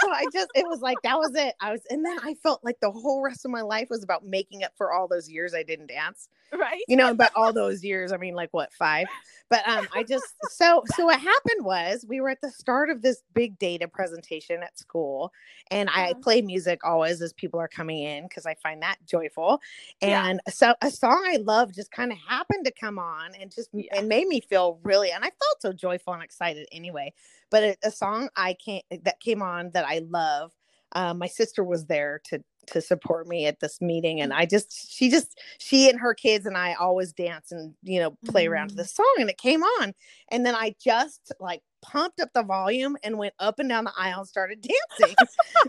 So 0.00 0.10
I 0.10 0.24
just, 0.32 0.48
it 0.54 0.66
was 0.66 0.80
like, 0.80 0.98
that 1.02 1.18
was 1.18 1.34
it. 1.34 1.54
I 1.60 1.72
was, 1.72 1.80
and 1.90 2.04
then 2.04 2.18
I 2.22 2.34
felt 2.34 2.64
like 2.64 2.76
the 2.80 2.90
whole 2.90 3.22
rest 3.22 3.44
of 3.44 3.50
my 3.50 3.62
life 3.62 3.88
was 3.90 4.02
about 4.02 4.24
making 4.24 4.64
up 4.64 4.72
for 4.76 4.92
all 4.92 5.08
those 5.08 5.28
years 5.28 5.54
I 5.54 5.62
didn't 5.62 5.88
dance. 5.88 6.28
Right. 6.52 6.82
You 6.88 6.96
know, 6.96 7.14
but 7.14 7.30
all 7.36 7.52
those 7.52 7.84
years, 7.84 8.12
I 8.12 8.16
mean, 8.16 8.34
like 8.34 8.48
what, 8.52 8.72
five? 8.72 9.06
But 9.50 9.66
um, 9.68 9.86
I 9.94 10.02
just, 10.02 10.24
so, 10.50 10.82
so 10.94 11.06
what 11.06 11.20
happened 11.20 11.64
was 11.64 12.04
we 12.08 12.20
were 12.20 12.30
at 12.30 12.40
the 12.40 12.50
start 12.50 12.90
of 12.90 13.02
this 13.02 13.22
big 13.34 13.58
data 13.58 13.88
presentation 13.88 14.62
at 14.62 14.78
school. 14.78 15.32
And 15.70 15.90
I 15.90 16.10
uh-huh. 16.10 16.20
play 16.22 16.42
music 16.42 16.80
always 16.84 17.20
as 17.20 17.32
people 17.34 17.60
are 17.60 17.68
coming 17.68 18.02
in 18.02 18.24
because 18.24 18.46
I 18.46 18.54
find 18.62 18.82
that 18.82 18.96
joyful. 19.06 19.60
And 20.00 20.40
yeah. 20.46 20.52
so 20.52 20.74
a 20.82 20.90
song 20.90 21.22
I 21.26 21.36
love 21.36 21.74
just 21.74 21.90
kind 21.90 22.12
of 22.12 22.18
happened 22.18 22.64
to 22.64 22.72
come 22.72 22.98
on 22.98 23.34
and 23.38 23.50
just, 23.50 23.68
yeah. 23.72 23.96
and 23.96 24.08
made 24.08 24.26
me 24.26 24.40
feel 24.40 24.57
feel 24.58 24.80
really, 24.82 25.10
and 25.10 25.24
I 25.24 25.28
felt 25.28 25.60
so 25.60 25.72
joyful 25.72 26.14
and 26.14 26.22
excited 26.22 26.68
anyway. 26.72 27.12
But 27.50 27.62
a, 27.62 27.76
a 27.84 27.90
song 27.90 28.28
I 28.36 28.54
can't 28.54 28.84
that 29.04 29.20
came 29.20 29.42
on 29.42 29.70
that 29.74 29.86
I 29.86 30.02
love. 30.10 30.52
Uh, 30.92 31.14
my 31.14 31.26
sister 31.26 31.62
was 31.64 31.86
there 31.86 32.20
to 32.24 32.42
to 32.68 32.80
support 32.80 33.26
me 33.26 33.46
at 33.46 33.60
this 33.60 33.80
meeting 33.80 34.20
and 34.20 34.30
i 34.30 34.44
just 34.44 34.92
she 34.94 35.08
just 35.08 35.40
she 35.56 35.88
and 35.88 35.98
her 35.98 36.12
kids 36.12 36.44
and 36.44 36.54
i 36.54 36.74
always 36.74 37.14
dance 37.14 37.50
and 37.50 37.72
you 37.82 37.98
know 37.98 38.10
play 38.26 38.44
mm-hmm. 38.44 38.52
around 38.52 38.68
to 38.68 38.74
the 38.74 38.84
song 38.84 39.14
and 39.18 39.30
it 39.30 39.38
came 39.38 39.62
on 39.62 39.94
and 40.30 40.44
then 40.44 40.54
i 40.54 40.74
just 40.78 41.32
like 41.40 41.62
pumped 41.80 42.20
up 42.20 42.30
the 42.34 42.42
volume 42.42 42.96
and 43.02 43.16
went 43.16 43.34
up 43.38 43.58
and 43.58 43.68
down 43.68 43.84
the 43.84 43.92
aisle 43.96 44.20
and 44.20 44.28
started 44.28 44.60
dancing. 44.98 45.16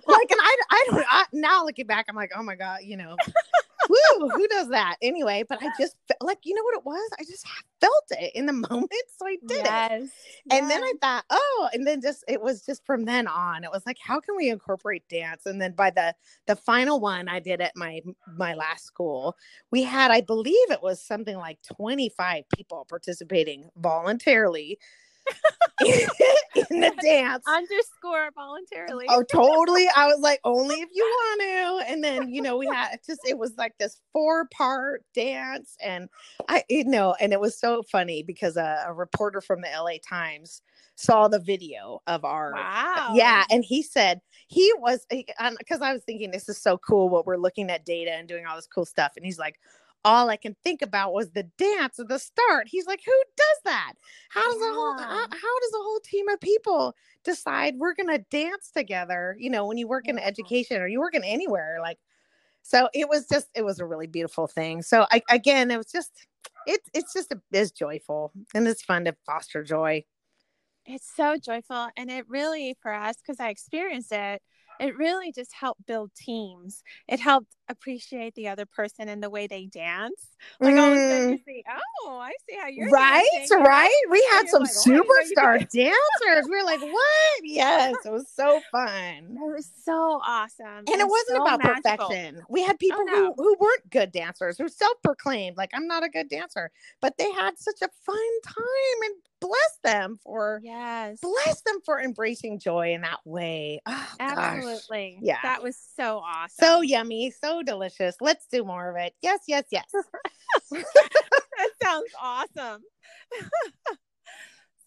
like, 0.08 0.32
and 0.32 0.40
I, 0.42 0.58
I 0.70 0.88
don't, 0.90 1.06
I, 1.10 1.24
now 1.34 1.66
looking 1.66 1.88
back, 1.88 2.06
I'm 2.10 2.16
like, 2.16 2.32
oh 2.36 2.44
my 2.44 2.56
God, 2.56 2.80
you 2.84 2.98
know, 2.98 3.16
woo, 3.90 4.30
who 4.36 4.48
does 4.48 4.70
that 4.70 4.96
anyway? 5.02 5.44
But 5.48 5.62
I 5.62 5.70
just 5.80 5.96
felt 6.08 6.22
like, 6.22 6.40
you 6.44 6.54
know 6.54 6.64
what 6.64 6.78
it 6.78 6.86
was? 6.86 7.10
I 7.20 7.24
just 7.24 7.46
felt 7.82 8.06
it 8.12 8.32
in 8.36 8.46
the 8.46 8.54
moment. 8.70 8.92
So 9.18 9.26
I 9.26 9.38
did 9.48 9.66
yes. 9.66 9.92
it. 10.04 10.10
And 10.52 10.68
yes. 10.68 10.70
then 10.70 10.84
I 10.84 10.94
thought, 11.02 11.26
oh, 11.30 11.70
and 11.74 11.86
then 11.86 12.02
just, 12.02 12.24
it 12.28 12.42
was 12.42 12.66
just 12.66 12.86
from 12.86 13.06
then 13.06 13.28
on, 13.28 13.64
it 13.64 13.72
was 13.72 13.84
like, 13.86 13.98
how 14.02 14.20
can 14.20 14.36
we 14.38 14.50
incorporate 14.50 15.04
dance? 15.10 15.46
And 15.46 15.62
then 15.62 15.74
by 15.74 15.90
the, 15.90 16.14
the 16.48 16.56
final 16.56 17.00
one 17.00 17.28
I 17.28 17.40
did 17.40 17.62
at 17.62 17.76
my, 17.76 18.02
my 18.38 18.54
last 18.54 18.86
school, 18.86 19.36
we 19.72 19.84
had, 19.84 20.12
I 20.12 20.22
believe 20.22 20.72
it 20.72 20.84
was 20.84 21.02
something 21.02 21.38
like 21.38 21.60
25 21.76 22.44
people 22.56 22.86
participating 22.88 23.70
voluntarily 23.78 24.78
in 26.70 26.82
the 26.82 26.94
dance. 27.02 27.44
Underscore 27.48 28.30
voluntarily. 28.36 29.06
Oh, 29.10 29.24
totally. 29.24 29.88
I 29.96 30.08
was 30.08 30.20
like, 30.20 30.40
only 30.44 30.76
if 30.76 30.90
you 30.94 31.04
want 31.04 31.42
to. 31.42 31.92
And 31.92 32.04
then, 32.04 32.30
you 32.30 32.42
know, 32.42 32.58
we 32.58 32.68
had 32.68 32.98
just, 33.06 33.22
it 33.28 33.38
was 33.38 33.56
like 33.58 33.74
this 33.78 33.98
four 34.12 34.48
part 34.54 35.04
dance. 35.14 35.76
And 35.84 36.10
I, 36.48 36.64
you 36.70 36.86
know, 36.86 37.16
and 37.20 37.34
it 37.34 37.40
was 37.40 37.60
so 37.60 37.84
funny 37.84 38.24
because 38.24 38.58
a, 38.58 38.86
a 38.88 38.94
reporter 38.94 39.42
from 39.42 39.62
the 39.62 39.70
LA 39.74 39.98
Times 40.08 40.62
saw 40.96 41.28
the 41.28 41.40
video 41.40 42.02
of 42.08 42.26
our, 42.26 42.54
wow. 42.54 43.12
yeah. 43.14 43.46
And 43.50 43.64
he 43.64 43.82
said, 43.82 44.20
he 44.48 44.72
was, 44.80 45.06
because 45.10 45.82
I 45.82 45.94
was 45.94 46.04
thinking, 46.04 46.32
this 46.32 46.50
is 46.50 46.62
so 46.62 46.78
cool 46.78 47.10
what 47.10 47.26
we're 47.26 47.38
looking 47.38 47.70
at 47.70 47.86
data 47.86 48.12
and 48.12 48.28
doing 48.28 48.46
all 48.46 48.56
this 48.56 48.68
cool 48.68 48.86
stuff. 48.86 49.14
And 49.16 49.26
he's 49.26 49.40
like, 49.40 49.60
all 50.06 50.30
I 50.30 50.38
can 50.38 50.56
think 50.64 50.82
about 50.82 51.14
was 51.14 51.32
the 51.32 51.44
dance 51.58 52.00
at 52.00 52.08
the 52.08 52.20
start. 52.20 52.68
He's 52.68 52.86
like, 52.86 53.02
who 53.06 53.24
does 53.36 53.58
that? 53.66 53.94
How 54.30 54.44
does 54.44 54.62
yeah. 54.62 54.70
a 54.70 54.74
whole 54.74 54.94
how, 54.98 55.22
how, 55.22 55.60
does 55.60 55.74
a 55.74 55.84
whole 55.84 56.00
team 56.00 56.28
of 56.30 56.40
people 56.40 56.96
decide 57.24 57.76
we're 57.78 57.96
gonna 57.96 58.20
dance 58.20 58.72
together? 58.76 59.36
You 59.40 59.50
know, 59.50 59.66
when 59.66 59.78
you 59.78 59.88
work 59.88 60.06
yeah. 60.06 60.14
in 60.14 60.20
education 60.20 60.82
or 60.82 60.88
you 60.88 61.00
work 61.00 61.16
in 61.16 61.24
anywhere, 61.24 61.80
like 61.82 61.98
so 62.62 62.90
it 62.94 63.10
was 63.10 63.28
just 63.28 63.48
it 63.56 63.64
was 63.64 63.80
a 63.80 63.86
really 63.86 64.08
beautiful 64.08 64.48
thing. 64.48 64.82
So 64.82 65.06
I 65.12 65.22
again 65.30 65.72
it 65.72 65.78
was 65.78 65.92
just 65.92 66.12
it's 66.68 66.90
it's 66.94 67.14
just 67.14 67.32
a, 67.32 67.42
it's 67.52 67.72
joyful 67.72 68.32
and 68.54 68.68
it's 68.68 68.84
fun 68.84 69.06
to 69.06 69.16
foster 69.26 69.64
joy. 69.64 70.06
It's 70.86 71.10
so 71.16 71.38
joyful 71.38 71.90
and 71.98 72.10
it 72.10 72.26
really 72.30 72.76
for 72.82 72.94
us 72.94 73.18
because 73.18 73.40
I 73.40 73.50
experienced 73.50 74.12
it 74.12 74.42
it 74.80 74.98
really 74.98 75.32
just 75.32 75.54
helped 75.54 75.86
build 75.86 76.12
teams. 76.16 76.84
It 77.08 77.20
helped 77.20 77.56
appreciate 77.68 78.34
the 78.36 78.48
other 78.48 78.66
person 78.66 79.10
and 79.10 79.22
the 79.22 79.30
way 79.30 79.48
they 79.48 79.66
dance. 79.66 80.30
Like 80.60 80.76
mm. 80.76 80.80
all 80.80 80.92
of 80.92 80.98
a 80.98 81.10
sudden 81.10 81.30
you 81.32 81.38
mm. 81.38 81.46
see, 81.46 81.64
oh, 81.70 82.18
I 82.20 82.32
see 82.50 82.58
how 82.58 82.68
you're 82.68 82.90
right, 82.90 83.28
dancing. 83.34 83.60
right. 83.60 84.02
We 84.10 84.28
had 84.32 84.48
some 84.48 84.64
like, 84.64 84.72
superstar 84.72 85.60
dancers. 85.70 86.50
We 86.50 86.58
were 86.58 86.64
like, 86.64 86.82
what? 86.82 87.42
Yes, 87.44 87.96
it 88.06 88.12
was 88.12 88.28
so 88.34 88.62
fun. 88.72 89.38
It 89.38 89.54
was 89.54 89.70
so 89.84 90.22
awesome, 90.26 90.66
and, 90.66 90.88
it 90.88 91.08
wasn't 91.08 91.38
so 91.38 91.42
about 91.44 91.64
magical. 91.64 92.08
perfection. 92.08 92.42
We 92.50 92.64
had 92.64 92.80
people 92.80 93.02
oh, 93.02 93.06
no. 93.06 93.34
who 93.38 93.44
who 93.44 93.56
weren't 93.60 93.90
good 93.90 94.12
dancers, 94.12 94.58
who 94.58 94.68
self-proclaimed 94.68 95.58
like 95.58 95.72
I'm 95.74 95.88
not 95.88 96.04
a 96.04 96.10
good 96.10 96.30
dancer, 96.30 96.72
but 97.02 97.18
they 97.18 97.32
had 97.32 97.58
such 97.58 97.82
a 97.82 97.90
fun 98.06 98.42
time 98.46 99.00
and 99.04 99.16
bless 99.40 99.80
them 99.84 100.20
for 100.24 100.60
yes. 100.64 101.20
bless 101.22 101.62
them 101.62 101.80
for 101.86 102.02
embracing 102.02 102.60
joy 102.60 102.94
in 102.94 103.02
that 103.02 103.20
way. 103.26 103.82
Oh, 103.86 104.08
absolutely. 104.20 105.18
Gosh. 105.20 105.28
yeah. 105.28 105.38
That 105.44 105.64
was 105.64 105.78
so 105.96 106.20
awesome. 106.20 106.50
so 106.60 106.82
yummy 106.82 107.32
so 107.32 107.64
delicious. 107.64 108.16
Let's 108.22 108.46
do 108.52 108.64
more 108.64 108.90
of 108.90 108.98
it. 108.98 109.14
Yes 109.22 109.40
yes 109.48 109.66
yes. 109.72 109.86
That 111.58 111.72
sounds 111.84 112.12
awesome. 112.22 112.82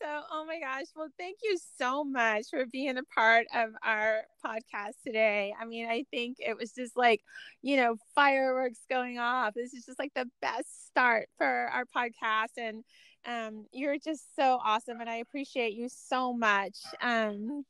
So 0.02 0.08
oh 0.32 0.44
my 0.44 0.58
gosh. 0.58 0.86
Well 0.96 1.10
thank 1.16 1.36
you 1.44 1.56
so 1.78 2.02
much 2.02 2.46
for 2.50 2.66
being 2.66 2.98
a 2.98 3.04
part 3.04 3.46
of 3.54 3.70
our 3.84 4.22
podcast 4.44 4.94
today. 5.06 5.54
I 5.60 5.64
mean 5.64 5.88
i 5.88 6.04
think 6.10 6.38
it 6.40 6.56
was 6.58 6.72
just 6.72 6.96
like 6.96 7.20
you 7.62 7.76
know 7.76 7.94
fireworks 8.16 8.80
going 8.90 9.20
off. 9.20 9.54
This 9.54 9.72
is 9.74 9.84
just 9.86 10.00
like 10.00 10.10
the 10.16 10.28
best 10.40 10.88
start 10.88 11.28
for 11.38 11.46
our 11.46 11.84
podcast. 11.84 12.56
And 12.56 12.82
um, 13.26 13.66
you're 13.72 13.98
just 13.98 14.34
so 14.36 14.58
awesome, 14.64 15.00
and 15.00 15.08
I 15.08 15.16
appreciate 15.16 15.74
you 15.74 15.88
so 15.88 16.32
much. 16.32 16.76
Um, 17.00 17.64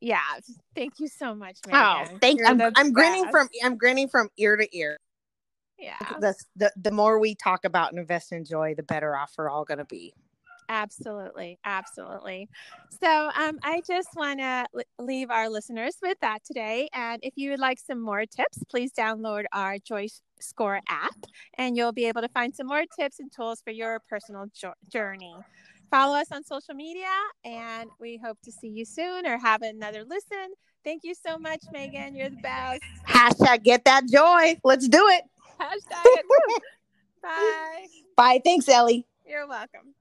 yeah, 0.00 0.20
thank 0.74 0.98
you 0.98 1.08
so 1.08 1.34
much, 1.34 1.58
Megan. 1.66 1.80
Oh, 1.80 2.18
thank 2.20 2.40
you. 2.40 2.46
I'm, 2.46 2.60
I'm 2.74 2.92
grinning 2.92 3.28
from 3.30 3.48
I'm 3.62 3.76
grinning 3.76 4.08
from 4.08 4.28
ear 4.36 4.56
to 4.56 4.76
ear. 4.76 4.98
Yeah. 5.78 5.96
The, 6.20 6.34
the 6.56 6.72
the 6.76 6.90
more 6.90 7.18
we 7.18 7.34
talk 7.34 7.64
about 7.64 7.90
and 7.90 7.98
invest 7.98 8.32
in 8.32 8.44
joy, 8.44 8.74
the 8.74 8.82
better 8.82 9.16
off 9.16 9.32
we're 9.36 9.50
all 9.50 9.64
going 9.64 9.78
to 9.78 9.84
be. 9.84 10.14
Absolutely. 10.70 11.58
Absolutely. 11.64 12.48
So, 13.02 13.30
um, 13.34 13.58
I 13.64 13.82
just 13.84 14.10
want 14.14 14.38
to 14.38 14.66
leave 15.00 15.28
our 15.28 15.50
listeners 15.50 15.96
with 16.00 16.16
that 16.20 16.44
today. 16.44 16.88
And 16.94 17.18
if 17.24 17.34
you 17.34 17.50
would 17.50 17.58
like 17.58 17.80
some 17.80 18.00
more 18.00 18.24
tips, 18.24 18.62
please 18.70 18.92
download 18.92 19.46
our 19.52 19.78
Joy 19.78 20.06
Score 20.38 20.80
app 20.88 21.16
and 21.58 21.76
you'll 21.76 21.92
be 21.92 22.04
able 22.06 22.20
to 22.22 22.28
find 22.28 22.54
some 22.54 22.68
more 22.68 22.84
tips 22.96 23.18
and 23.18 23.32
tools 23.32 23.60
for 23.64 23.72
your 23.72 24.00
personal 24.08 24.46
jo- 24.54 24.74
journey. 24.88 25.34
Follow 25.90 26.16
us 26.16 26.28
on 26.30 26.44
social 26.44 26.74
media 26.74 27.08
and 27.44 27.90
we 27.98 28.20
hope 28.24 28.38
to 28.44 28.52
see 28.52 28.68
you 28.68 28.84
soon 28.84 29.26
or 29.26 29.38
have 29.38 29.62
another 29.62 30.04
listen. 30.04 30.54
Thank 30.84 31.02
you 31.02 31.14
so 31.14 31.36
much, 31.36 31.64
Megan. 31.72 32.14
You're 32.14 32.30
the 32.30 32.36
best. 32.36 32.80
Hashtag 33.08 33.64
get 33.64 33.84
that 33.86 34.06
joy. 34.08 34.56
Let's 34.62 34.86
do 34.86 35.04
it. 35.08 35.24
Hashtag 35.60 36.04
it. 36.04 36.62
Bye. 37.22 37.86
Bye. 38.16 38.40
Thanks, 38.44 38.68
Ellie. 38.68 39.04
You're 39.26 39.48
welcome. 39.48 39.94